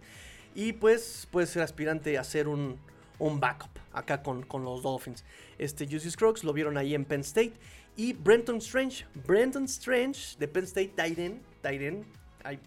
[0.55, 2.78] y pues puede ser aspirante a ser un,
[3.18, 5.24] un backup acá con, con los Dolphins.
[5.59, 7.55] Este Juicy Scruggs lo vieron ahí en Penn State
[7.97, 12.05] y Brenton Strange, Brenton Strange de Penn State Titan,
[12.43, 12.59] ay,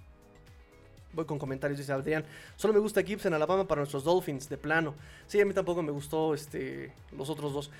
[1.18, 2.24] Voy con comentarios, dice Adrián.
[2.58, 4.94] Solo me gusta Gibbs en Alabama para nuestros Dolphins, de plano.
[5.26, 7.72] Sí, a mí tampoco me gustó este, los otros dos.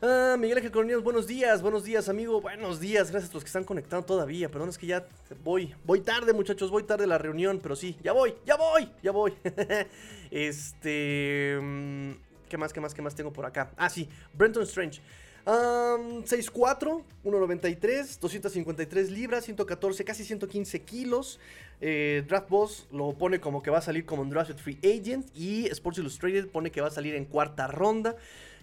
[0.00, 2.40] Ah, Miguel Ángel Coronel, buenos días, buenos días, amigo.
[2.40, 4.50] Buenos días, gracias a los que están conectando todavía.
[4.50, 5.06] Perdón, es que ya
[5.44, 8.88] voy, voy tarde, muchachos, voy tarde a la reunión, pero sí, ya voy, ya voy,
[9.02, 9.34] ya voy.
[10.30, 11.58] este.
[11.60, 12.12] mm,
[12.48, 13.72] ¿Qué más, qué más, qué más tengo por acá?
[13.76, 15.02] Ah, sí, Brenton Strange.
[15.46, 21.40] Um, 6'4, 1'93, 253 libras, 114, casi 115 kilos.
[21.80, 25.26] Eh, Draft Boss lo pone como que va a salir como un Drafted Free Agent.
[25.34, 28.16] Y Sports Illustrated pone que va a salir en cuarta ronda.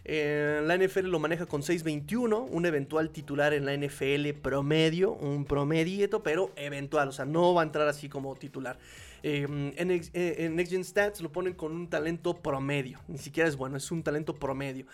[0.09, 5.43] Eh, la NFL lo maneja con 6.21, un eventual titular en la NFL promedio, un
[5.43, 8.79] promedieto, pero eventual, o sea, no va a entrar así como titular.
[9.21, 13.49] Eh, en, eh, en Next Gen Stats lo ponen con un talento promedio, ni siquiera
[13.49, 14.85] es bueno, es un talento promedio.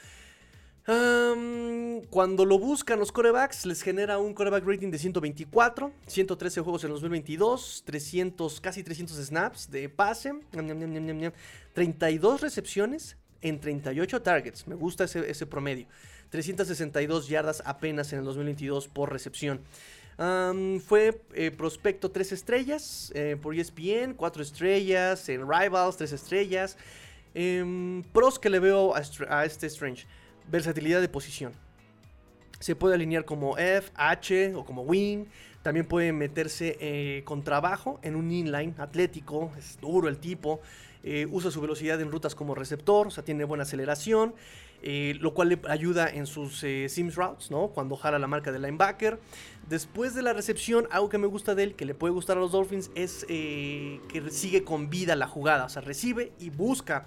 [0.86, 6.90] Cuando lo buscan los corebacks, les genera un coreback rating de 124, 113 juegos en
[6.90, 11.34] 2022, 300, casi 300 snaps de pase, ñam, ñam, ñam, ñam, ñam, ñam,
[11.74, 14.68] 32 recepciones en 38 targets.
[14.68, 15.88] Me gusta ese, promedio.
[16.30, 19.62] 362 yardas apenas en el 2022 por recepción.
[20.18, 26.78] Fue eh, prospecto 3 estrellas eh, por ESPN, 4 estrellas en Rivals, 3 estrellas.
[27.36, 30.06] Em, pros que le veo a este Strange.
[30.50, 31.54] Versatilidad de posición.
[32.60, 35.26] Se puede alinear como F, H o como wing.
[35.64, 39.52] También puede meterse eh, con trabajo en un inline atlético.
[39.58, 40.62] Es duro el tipo.
[41.04, 43.08] Eh, usa su velocidad en rutas como receptor.
[43.08, 44.34] O sea, tiene buena aceleración.
[44.86, 47.70] eh, lo cual le ayuda en sus sims routes, ¿no?
[47.70, 49.18] Cuando jala la marca de linebacker.
[49.70, 52.42] Después de la recepción, algo que me gusta de él, que le puede gustar a
[52.42, 55.64] los Dolphins, es que sigue con vida la jugada.
[55.66, 57.06] O sea, recibe y busca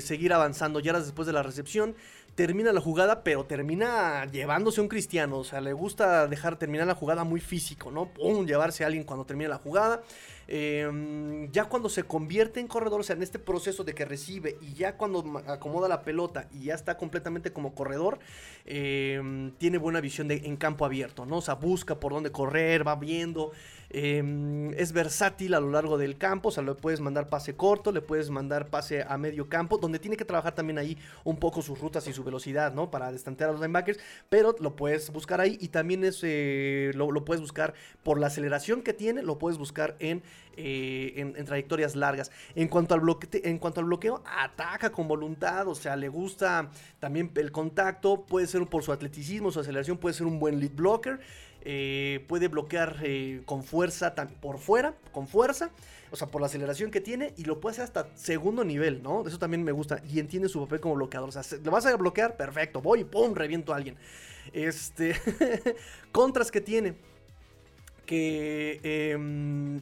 [0.00, 1.94] seguir avanzando yardas después de la recepción.
[2.38, 5.38] Termina la jugada, pero termina llevándose a un cristiano.
[5.38, 8.14] O sea, le gusta dejar terminar la jugada muy físico, ¿no?
[8.14, 10.02] Pum, llevarse a alguien cuando termina la jugada.
[10.46, 14.56] Eh, ya cuando se convierte en corredor, o sea, en este proceso de que recibe
[14.60, 18.20] y ya cuando acomoda la pelota y ya está completamente como corredor,
[18.66, 21.38] eh, tiene buena visión de, en campo abierto, ¿no?
[21.38, 23.50] O sea, busca por dónde correr, va viendo.
[23.90, 27.90] Eh, es versátil a lo largo del campo, o sea, le puedes mandar pase corto,
[27.90, 31.62] le puedes mandar pase a medio campo, donde tiene que trabajar también ahí un poco
[31.62, 32.90] sus rutas y su velocidad, ¿no?
[32.90, 37.24] Para destantear a los linebackers, pero lo puedes buscar ahí y también es, eh, lo,
[37.24, 40.22] puedes buscar por la aceleración que tiene, lo puedes buscar en,
[40.56, 42.30] eh, en, trayectorias largas.
[42.54, 46.70] En cuanto, al bloque, en cuanto al bloqueo, ataca con voluntad, o sea, le gusta
[47.00, 50.72] también el contacto, puede ser por su atleticismo, su aceleración, puede ser un buen lead
[50.72, 51.20] blocker.
[51.62, 55.70] Eh, puede bloquear eh, con fuerza por fuera, con fuerza,
[56.10, 59.26] o sea, por la aceleración que tiene y lo puede hacer hasta segundo nivel, ¿no?
[59.26, 61.28] Eso también me gusta y entiende su papel como bloqueador.
[61.28, 63.96] O sea, se- le vas a bloquear, perfecto, voy pum, reviento a alguien.
[64.52, 65.14] Este,
[66.12, 66.94] contras que tiene,
[68.06, 69.80] que em,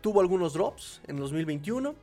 [0.00, 1.94] tuvo algunos drops en 2021.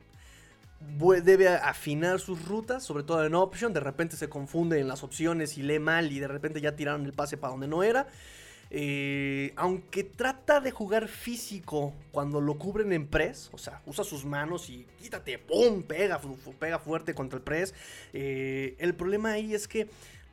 [1.23, 3.73] Debe afinar sus rutas, sobre todo en option.
[3.73, 7.05] De repente se confunde en las opciones y lee mal y de repente ya tiraron
[7.05, 8.07] el pase para donde no era.
[8.75, 14.25] Eh, aunque trata de jugar físico cuando lo cubren en press, o sea, usa sus
[14.25, 15.83] manos y quítate, ¡pum!
[15.83, 16.19] Pega,
[16.57, 17.75] pega fuerte contra el press.
[18.13, 19.89] Eh, el problema ahí es que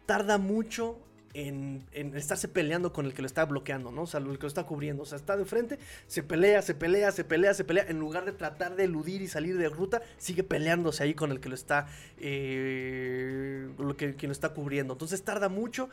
[0.06, 0.98] tarda mucho
[1.34, 4.02] en, en estarse peleando con el que lo está bloqueando, ¿no?
[4.02, 5.02] O sea, el que lo está cubriendo.
[5.02, 7.86] O sea, está de frente, se pelea, se pelea, se pelea, se pelea.
[7.88, 11.40] En lugar de tratar de eludir y salir de ruta, sigue peleándose ahí con el
[11.40, 11.86] que lo está,
[12.18, 14.94] eh, lo que, quien lo está cubriendo.
[14.94, 15.88] Entonces tarda mucho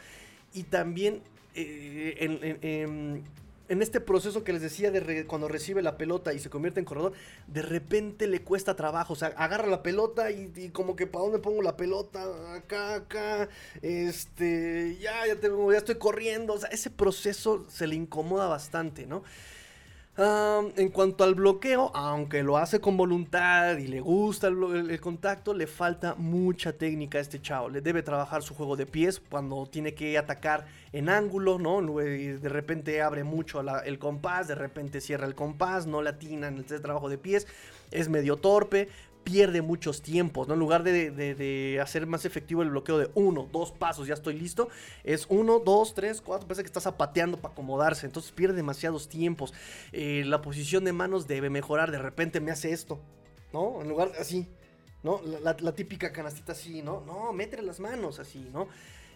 [0.53, 1.21] y también
[1.55, 3.21] eh,
[3.69, 6.85] en- este proceso que les decía de cuando recibe la pelota y se convierte en
[6.85, 7.13] corredor,
[7.47, 9.13] de repente le cuesta trabajo.
[9.13, 12.23] O sea, agarra la pelota y, y como que para dónde pongo la pelota,
[12.55, 13.49] acá, acá,
[13.81, 16.53] este, ya, ya, tengo, ya estoy corriendo.
[16.53, 19.23] O sea, ese proceso se le incomoda bastante, ¿no?
[20.19, 25.67] En cuanto al bloqueo, aunque lo hace con voluntad y le gusta el, contacto, le
[25.67, 27.69] falta mucha técnica a este chavo.
[27.69, 32.01] Le debe trabajar su juego de pies cuando tiene que atacar en ángulo, ¿no?
[32.01, 36.47] Y De repente abre mucho el compás, de repente cierra el compás, no le atina
[36.47, 37.45] en el trabajo de pies,
[37.91, 38.89] es medio torpe,
[39.27, 40.53] pierde muchos tiempos, ¿no?
[40.53, 44.13] En lugar de, de- de hacer más efectivo el bloqueo de uno, dos pasos, ya
[44.13, 44.69] estoy listo,
[45.03, 49.53] es uno, dos, tres, cuatro, parece que está zapateando para acomodarse, entonces pierde demasiados tiempos.
[49.91, 52.99] Eh, la posición de manos debe mejorar, de repente me hace esto,
[53.51, 53.81] ¿no?
[53.81, 54.47] En lugar así,
[55.03, 55.19] ¿no?
[55.43, 57.03] La, típica canastita así, ¿no?
[57.05, 58.69] No, métele las manos así, ¿no?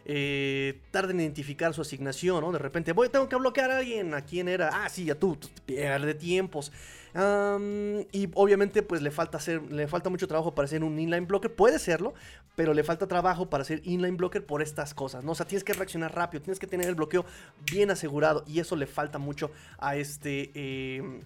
[0.04, 2.52] Eh, tarda en identificar su asignación, ¿no?
[2.52, 4.14] De repente, voy, tengo que bloquear a alguien.
[4.14, 4.70] ¿A quién era?
[4.74, 6.72] Ah, sí, a tú, Pierde tiempos.
[7.14, 11.54] Y obviamente, pues le falta hacer, le falta mucho trabajo para ser un inline blocker.
[11.54, 12.14] Puede serlo,
[12.56, 15.32] pero le falta trabajo para ser inline blocker por estas cosas, ¿no?
[15.34, 17.26] O sea, tienes que reaccionar rápido, tienes que tener el bloqueo
[17.72, 18.44] bien asegurado.
[18.48, 20.52] Y eso le falta mucho a este.
[20.54, 21.22] eh,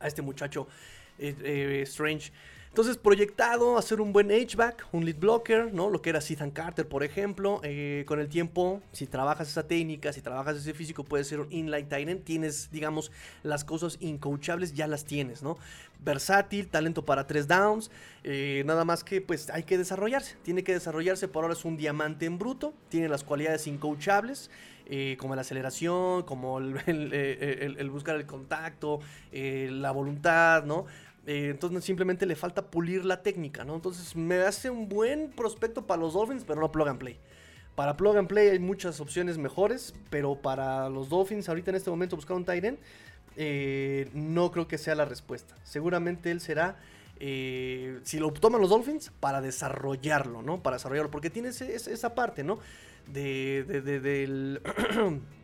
[0.00, 0.66] a este muchacho
[1.18, 2.32] eh, eh, Strange.
[2.76, 5.88] Entonces, proyectado a ser un buen H-back, un lead blocker, ¿no?
[5.88, 7.58] Lo que era Ethan Carter, por ejemplo.
[7.62, 11.50] Eh, con el tiempo, si trabajas esa técnica, si trabajas ese físico, puede ser un
[11.50, 12.24] inline tight end.
[12.24, 13.10] Tienes, digamos,
[13.42, 15.56] las cosas incoachables, ya las tienes, ¿no?
[16.04, 17.90] Versátil, talento para tres downs.
[18.24, 20.36] eh, nada más que, pues, hay que desarrollarse.
[20.42, 21.28] Tiene que desarrollarse.
[21.28, 22.74] Por ahora es un diamante en bruto.
[22.90, 24.50] Tiene las cualidades incoachables.
[24.88, 26.74] eh, como la aceleración, como el,
[27.90, 29.00] buscar el contacto,
[29.32, 30.86] la voluntad, ¿no?
[31.26, 33.74] Eh, entonces simplemente le falta pulir la técnica, ¿no?
[33.74, 37.18] Entonces me hace un buen prospecto para los Dolphins, pero no plug and play.
[37.74, 41.90] Para plug and play hay muchas opciones mejores, pero para los Dolphins ahorita en este
[41.90, 42.78] momento buscar un end,
[43.36, 45.54] eh, no creo que sea la respuesta.
[45.64, 46.76] Seguramente él será,
[47.20, 50.62] eh, si lo toman los Dolphins, para desarrollarlo, ¿no?
[50.62, 52.58] Para desarrollarlo, porque tiene esa parte, ¿no?
[53.12, 54.62] De, de- de- del...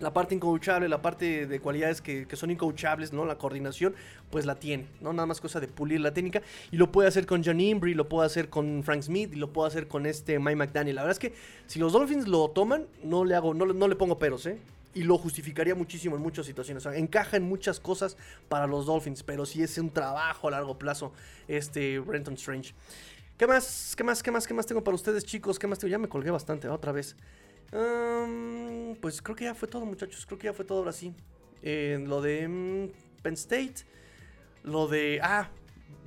[0.00, 3.24] la parte incoachable, la parte de cualidades que, que son incoachables, ¿no?
[3.24, 3.94] La coordinación,
[4.30, 5.12] pues la tiene, ¿no?
[5.12, 6.42] Nada más cosa de pulir la técnica.
[6.70, 9.52] Y lo puede hacer con John Imbri, lo puede hacer con Frank Smith, y lo
[9.52, 10.96] puede hacer con este Mike McDaniel.
[10.96, 11.34] La verdad es que
[11.66, 14.58] si los Dolphins lo toman, no le hago, no, no le pongo peros, ¿eh?
[14.94, 16.84] Y lo justificaría muchísimo en muchas situaciones.
[16.86, 18.16] Encaja en muchas cosas
[18.48, 21.12] para los Dolphins, pero sí es un trabajo a largo plazo,
[21.46, 22.74] este Brenton Strange.
[23.36, 23.94] ¿Qué más?
[23.96, 24.22] ¿Qué más?
[24.22, 24.46] ¿Qué más?
[24.46, 25.58] ¿Qué más tengo para ustedes, chicos?
[25.58, 25.92] ¿Qué más tengo?
[25.92, 27.14] Ya me colgué bastante, otra vez.
[27.70, 30.26] Pues creo que ya fue todo, muchachos.
[30.26, 31.12] Creo que ya fue todo ahora sí.
[31.62, 33.84] Eh, lo de mm, Penn State.
[34.64, 35.20] Lo de.
[35.22, 35.50] Ah,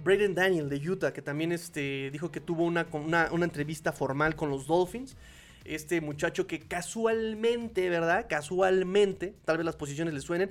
[0.03, 4.35] Braden Daniel de Utah, que también este, dijo que tuvo una, una, una entrevista formal
[4.35, 5.15] con los Dolphins.
[5.63, 8.25] Este muchacho que casualmente, ¿verdad?
[8.27, 10.49] Casualmente, tal vez las posiciones le suenen,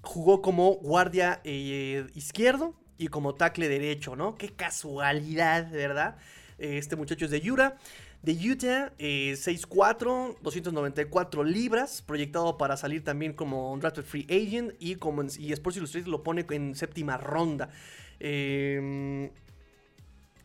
[0.00, 4.36] jugó como guardia eh, izquierdo y como tackle derecho, ¿no?
[4.36, 6.16] Qué casualidad, ¿verdad?
[6.56, 7.76] Este muchacho es de Utah.
[8.22, 14.72] De Utah, eh, 6'4, 294 libras, proyectado para salir también como un drafted free agent
[14.80, 17.70] y, como en- y Sports Illustrated lo pone en séptima ronda.
[18.18, 19.30] Eh,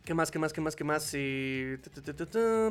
[0.04, 1.10] ¿Qué más, qué más, qué más, qué más?
[1.14, 1.78] Eh,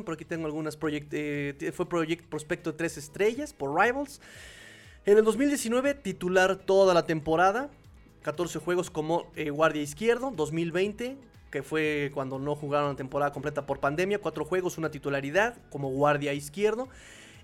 [0.04, 4.20] por aquí tengo algunas project, eh, fue Project Prospecto de 3 estrellas por Rivals.
[5.04, 7.70] En el 2019, titular toda la temporada.
[8.22, 10.30] 14 juegos como eh, guardia izquierdo.
[10.30, 11.16] 2020,
[11.54, 14.18] que fue cuando no jugaron la temporada completa por pandemia.
[14.18, 16.88] 4 juegos, una titularidad como guardia izquierdo.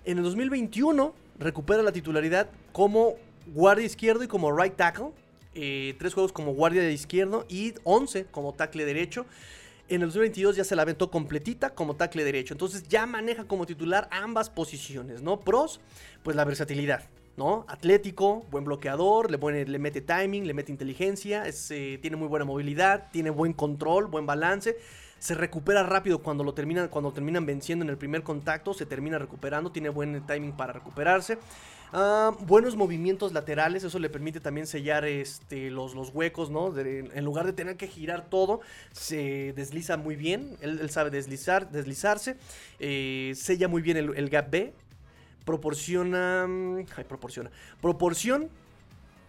[0.03, 3.15] En el 2021, recupera la titularidad como
[3.47, 5.11] guardia izquierdo y como right tackle.
[5.55, 9.25] Eh, tres juegos como guardia de izquierdo y 11 como tackle derecho.
[9.87, 12.53] En el 2022 ya se la aventó completita como tackle derecho.
[12.53, 15.39] Entonces ya maneja como titular ambas posiciones, ¿no?
[15.39, 15.79] Pros,
[16.21, 17.05] pues la versatilidad,
[17.41, 17.65] ¿no?
[17.67, 23.31] Atlético, buen bloqueador, le, mete timing, le mete inteligencia, eh, tiene muy buena movilidad, tiene
[23.31, 24.77] buen control, buen balance.
[25.17, 29.17] Se recupera rápido cuando lo terminan, cuando terminan venciendo en el primer contacto, se termina
[29.17, 31.39] recuperando, tiene buen timing para recuperarse.
[31.93, 36.77] Ah, buenos movimientos laterales, eso le permite también sellar este, los, huecos, ¿no?
[36.77, 38.61] En lugar de tener que girar todo,
[38.91, 40.57] se desliza muy bien.
[40.61, 42.37] Él, sabe deslizar, deslizarse.
[42.79, 44.73] eh, sella muy bien el gap B.
[45.45, 46.45] Proporciona.
[46.47, 47.51] mm, Ay, proporciona.
[47.81, 48.49] Proporción.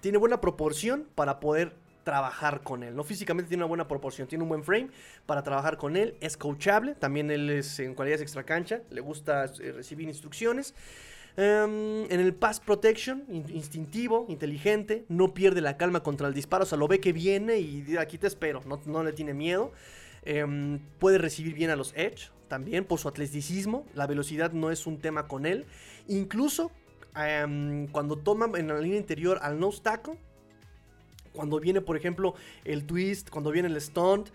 [0.01, 3.05] Tiene buena proporción para poder trabajar con él, ¿no?
[3.05, 4.89] Físicamente tiene una buena proporción, tiene un buen frame
[5.25, 9.45] para trabajar con él, es coachable, también él es en cualidades extra cancha, le gusta
[9.61, 10.75] eh, recibir instrucciones.
[11.37, 16.65] Em, en el pass protection, in- instintivo, inteligente, no pierde la calma contra el disparo,
[16.65, 19.71] o sea, lo ve que viene y aquí te espero, no, no le tiene miedo.
[20.24, 24.89] Em, puede recibir bien a los edge, también por su atleticismo, la velocidad no es
[24.89, 25.66] un tema con él.
[26.09, 26.70] Incluso
[27.16, 30.19] em, cuando toma en la línea interior al nose tackle,
[31.33, 32.35] cuando viene, por ejemplo,
[32.65, 34.29] el twist, cuando viene el stunt,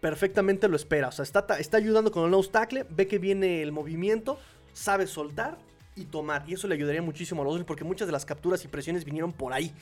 [0.00, 1.08] perfectamente lo espera.
[1.08, 4.38] O sea, está, está ayudando con el nose tackle, ve que viene el movimiento,
[4.72, 5.58] sabe soltar
[5.94, 6.44] y tomar.
[6.48, 9.32] Y eso le ayudaría muchísimo a los porque muchas de las capturas y presiones vinieron
[9.32, 9.72] por ahí.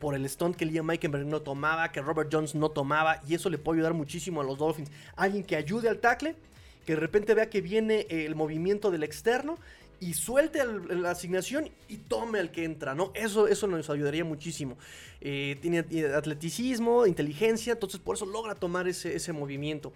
[0.00, 3.20] Por el stunt que Liam Meikenberg no tomaba, que Robert Jones no tomaba.
[3.26, 4.90] Y eso le puede ayudar muchísimo a los Dolphins.
[5.16, 6.36] Alguien que ayude al tackle,
[6.84, 9.58] que de repente vea que viene el movimiento del externo
[10.00, 13.10] y suelte el- la asignación y tome al que entra, ¿no?
[13.14, 14.76] Eso, eso nos ayudaría muchísimo.
[15.20, 15.78] Eh, tiene
[16.14, 19.92] atleticismo, inteligencia, entonces por eso logra tomar ese, ese movimiento.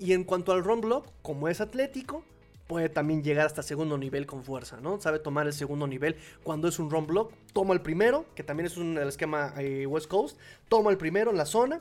[0.00, 2.24] Y en cuanto al run block, como es atlético,
[2.66, 5.00] puede también llegar hasta segundo nivel con fuerza, ¿no?
[5.00, 7.32] Sabe tomar el segundo nivel cuando es un run block.
[7.52, 10.38] Toma el primero, que también es un el esquema eh, West Coast.
[10.68, 11.80] Toma el primero en la zona.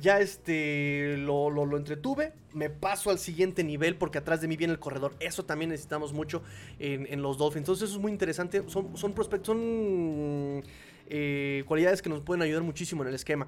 [0.00, 2.32] Ya este lo, lo, lo entretuve.
[2.52, 5.14] Me paso al siguiente nivel porque atrás de mí viene el corredor.
[5.20, 6.42] Eso también necesitamos mucho
[6.78, 7.62] en, en los Dolphins.
[7.62, 8.64] Entonces eso es muy interesante.
[8.66, 10.62] Son, son prospectos, son
[11.08, 13.46] eh, cualidades que nos pueden ayudar muchísimo en el esquema.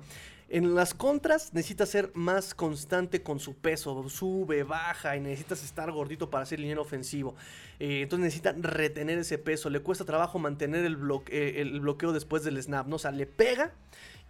[0.48, 5.90] En las contras necesitas ser más constante con su peso, sube, baja y necesitas estar
[5.90, 7.34] gordito para ser liniero ofensivo.
[7.80, 12.12] Eh, entonces necesita retener ese peso, le cuesta trabajo mantener el, bloque- eh, el bloqueo
[12.12, 12.96] después del snap, ¿no?
[12.96, 13.72] O sea, le pega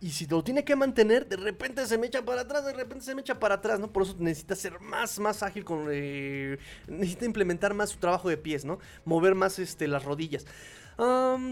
[0.01, 3.05] y si lo tiene que mantener, de repente se me echa para atrás, de repente
[3.05, 3.91] se me echa para atrás, ¿no?
[3.91, 5.89] Por eso necesita ser más, más ágil con...
[5.91, 6.59] eh,
[6.89, 8.79] necesita implementar más su trabajo de pies, ¿no?
[9.05, 10.47] Mover más este, las rodillas.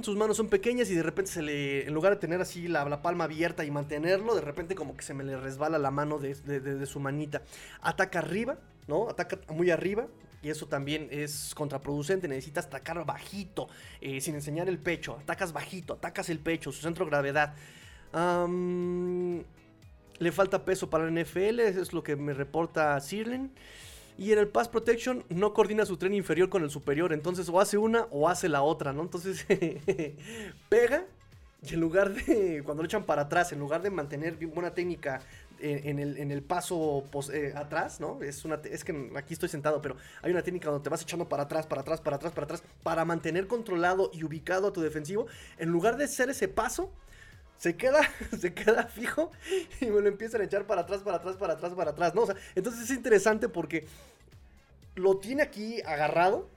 [0.03, 3.03] Sus manos son pequeñas y de repente se le, en lugar de tener así la,
[3.03, 6.35] palma abierta y mantenerlo, de repente como que se me le resbala la mano de,
[6.35, 7.43] de- de- de su manita.
[7.81, 9.09] Ataca arriba, ¿no?
[9.09, 10.07] Ataca muy arriba.
[10.45, 12.27] Y eso también es contraproducente.
[12.29, 13.69] Necesitas atacar bajito,
[14.01, 15.17] eh, sin enseñar el pecho.
[15.21, 17.55] Atacas bajito, atacas el pecho, su centro de gravedad.
[20.19, 23.51] Le falta peso para la NFL, eso es lo que me reporta Sirlen.
[24.19, 27.13] Y en el Pass Protection no coordina su tren inferior con el superior.
[27.13, 29.03] Entonces o hace una o hace la otra, ¿no?
[29.03, 29.47] Entonces
[30.69, 31.07] pega
[31.65, 35.21] y en lugar de, cuando lo echan para atrás, en lugar de mantener buena técnica
[35.61, 38.21] en, el, en el paso pos- eh, atrás, ¿no?
[38.21, 41.29] Es, una, es que aquí estoy sentado, pero hay una técnica donde te vas echando
[41.29, 44.81] para atrás, para atrás, para atrás, para atrás, para mantener controlado y ubicado a tu
[44.81, 45.27] defensivo.
[45.59, 46.93] En lugar de hacer ese paso,
[47.57, 48.01] se queda,
[48.41, 49.31] se queda fijo
[49.81, 52.25] y me lo empiezan a echar para atrás, para atrás, para atrás, para atrás, ¿no?
[52.55, 53.87] Entonces es interesante porque
[54.95, 56.49] lo tiene aquí agarrado,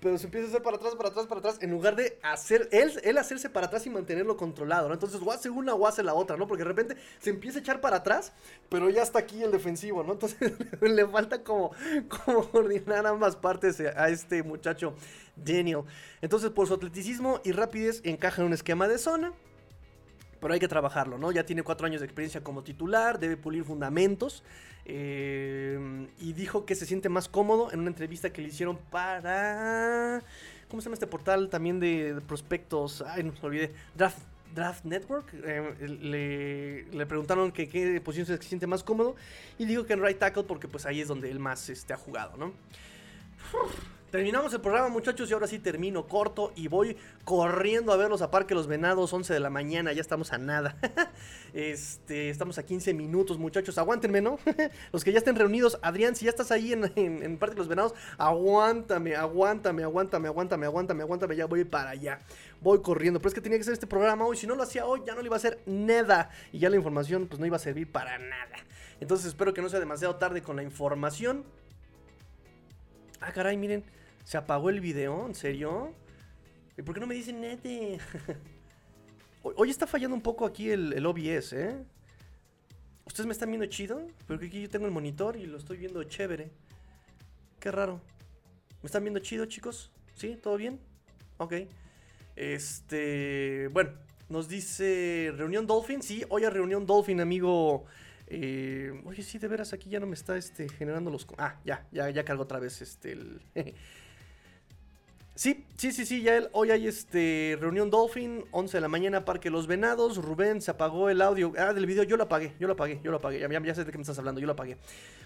[0.00, 2.68] pero se empieza a hacer para atrás, para atrás, para atrás, en lugar de hacer,
[2.72, 4.94] él, él hacerse para atrás y mantenerlo controlado, ¿no?
[4.94, 6.46] Entonces o hace una o hace la otra, ¿no?
[6.46, 8.32] Porque de repente se empieza a echar para atrás,
[8.70, 10.12] pero ya está aquí el defensivo, ¿no?
[10.14, 11.72] Entonces le falta como,
[12.08, 14.94] como coordinar ambas partes a este muchacho
[15.36, 15.82] Daniel.
[16.22, 19.32] Entonces por su atleticismo y rapidez encaja en un esquema de zona,
[20.40, 21.32] pero hay que trabajarlo, ¿no?
[21.32, 24.42] Ya tiene cuatro años de experiencia como titular, debe pulir fundamentos.
[24.86, 30.22] eh, y dijo que se siente más cómodo en una entrevista que le hicieron para.
[30.68, 33.02] ¿Cómo se llama este portal también de, prospectos?
[33.02, 33.72] Ay, no me olvidé.
[33.94, 34.18] Draft,
[34.54, 35.26] Draft Network.
[35.44, 39.16] eh, le, le preguntaron que qué posición se siente más cómodo.
[39.58, 41.96] Y dijo que en right tackle porque pues ahí es donde él más este, ha
[41.96, 42.52] jugado, ¿no?
[44.10, 48.30] Terminamos el programa, muchachos, y ahora sí termino corto y voy corriendo a verlos a
[48.32, 50.76] Parque Los Venados, 11 de la mañana, ya estamos a nada.
[51.54, 54.40] este, estamos a 15 minutos, muchachos, aguántenme, ¿no?
[54.92, 57.68] los que ya estén reunidos, Adrián, si ya estás ahí en, en- en Parque Los
[57.68, 62.18] Venados, aguántame, aguántame, aguántame, aguántame, aguántame, aguántame, ya voy para allá.
[62.60, 64.86] Voy corriendo, pero es que tenía que ser este programa hoy, si no lo hacía
[64.86, 66.30] hoy, ya no le iba a hacer nada.
[66.50, 68.56] Y ya la información, pues no iba a servir para nada.
[68.98, 71.44] Entonces espero que no sea demasiado tarde con la información.
[73.20, 73.84] Ah, caray, miren.
[74.30, 75.92] Se apagó el video, ¿en serio?
[76.78, 77.98] ¿Y por qué no me dicen nete?
[79.42, 81.84] hoy, está fallando un poco aquí el, OBS, ¿eh?
[83.04, 84.06] ¿Ustedes me están viendo chido?
[84.28, 86.52] Porque aquí yo tengo el monitor y lo estoy viendo chévere.
[87.58, 88.00] Qué raro.
[88.80, 89.90] ¿Me están viendo chido, chicos?
[90.14, 90.38] ¿Sí?
[90.40, 90.78] ¿Todo bien?
[91.38, 91.54] Ok.
[92.36, 93.66] Este.
[93.72, 93.94] Bueno,
[94.28, 96.04] nos dice Reunión Dolphin.
[96.04, 97.84] Sí, hoy a Reunión Dolphin, amigo.
[98.28, 101.26] Eh, oye, sí, de veras, aquí ya no me está este, generando los.
[101.36, 103.10] Ah, ya, ya, ya cargo otra vez este.
[103.10, 103.42] El...
[105.40, 109.24] Sí, sí, sí, sí, ya el- hoy hay este reunión Dolphin, 11 de la mañana,
[109.24, 110.18] Parque Los Venados.
[110.22, 111.54] Rubén, se apagó el audio.
[111.56, 113.38] Ah, del video, yo lo apagué, yo lo apagué, yo lo apagué.
[113.40, 114.76] Ya, ya- ya sé de qué me estás hablando, yo lo apagué.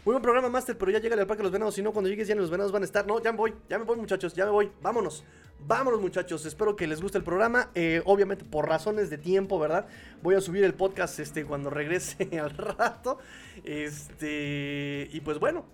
[0.05, 1.75] Muy buen programa, Master, pero ya llega al Parque Los Venados.
[1.75, 3.05] Si no, cuando llegues ya en Los Venados van a estar.
[3.09, 4.71] No, ya me voy, ya me voy, muchachos, ya me voy.
[4.83, 5.25] Vámonos,
[5.67, 6.47] vámonos, muchachos.
[6.47, 7.71] Espero que les guste el programa.
[7.75, 9.89] Eh, obviamente, por razones de tiempo, ¿verdad?
[10.23, 13.19] Voy a subir el podcast este, cuando regrese al rato.
[13.65, 15.65] Este, y pues bueno.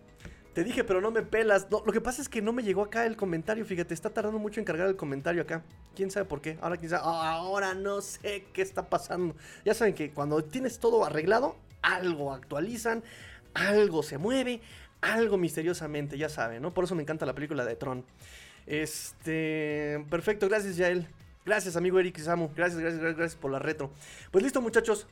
[0.54, 1.68] Te dije, pero no me pelas.
[1.70, 3.64] Lo que pasa es que no me llegó acá el comentario.
[3.64, 5.62] Fíjate, está tardando mucho en cargar el comentario acá.
[5.94, 6.58] ¿Quién sabe por qué?
[6.60, 7.02] Ahora quién sabe.
[7.04, 9.36] Ahora no sé qué está pasando.
[9.64, 13.04] Ya saben que cuando tienes todo arreglado, algo actualizan,
[13.54, 14.60] algo se mueve,
[15.00, 16.72] algo misteriosamente, ya saben, ¿no?
[16.72, 18.04] Por eso me encanta la película de Tron.
[18.66, 21.06] Este, perfecto, gracias Yael.
[21.46, 22.50] Gracias, amigo Eric Samu.
[22.54, 23.90] Gracias, gracias, gracias, gracias por la retro.
[24.30, 25.06] Pues listo, muchachos.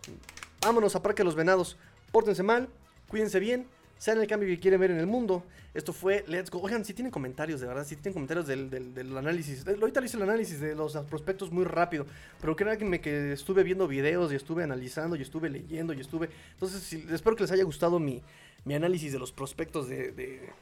[0.62, 1.76] Vámonos a Parque Los Venados.
[2.12, 2.68] Pórtense mal,
[3.08, 3.66] cuídense bien,
[3.98, 5.44] sean el cambio que quieren ver en el mundo.
[5.74, 6.50] Esto fue Let's.
[6.52, 9.66] Oigan, si tienen comentarios, de verdad, si tienen comentarios del, del- del análisis.
[9.66, 12.06] Ahorita le hice el análisis de los prospectos muy rápido,
[12.40, 16.30] pero créanme que estuve viendo videos y estuve analizando y estuve leyendo y estuve...
[16.54, 18.22] Entonces, espero que les haya gustado mi,
[18.64, 20.12] mi análisis de los prospectos de,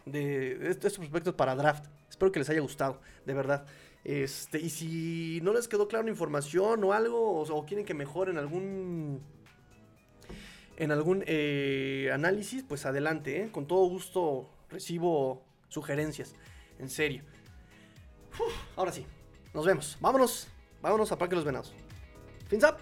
[0.04, 1.86] de, estos prospectos para draft.
[2.10, 3.64] Espero que les haya gustado, de verdad.
[4.04, 8.38] Este, y si no les quedó clara una información o algo, o quieren que mejoren
[8.38, 9.20] algún
[10.76, 13.50] en algún eh, análisis, pues adelante, ¿eh?
[13.50, 16.34] con todo gusto recibo sugerencias,
[16.78, 17.22] en serio.
[18.76, 19.06] Ahora sí,
[19.54, 20.48] nos vemos, vámonos,
[20.82, 21.72] vámonos a Parque Los Venados.
[22.48, 22.76] Fins up.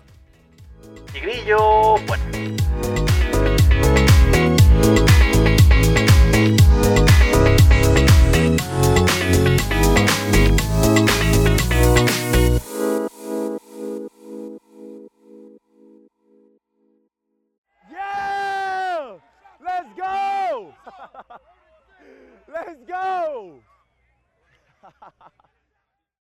[1.12, 2.24] Tigrillo, bueno.
[22.55, 23.59] Let's go!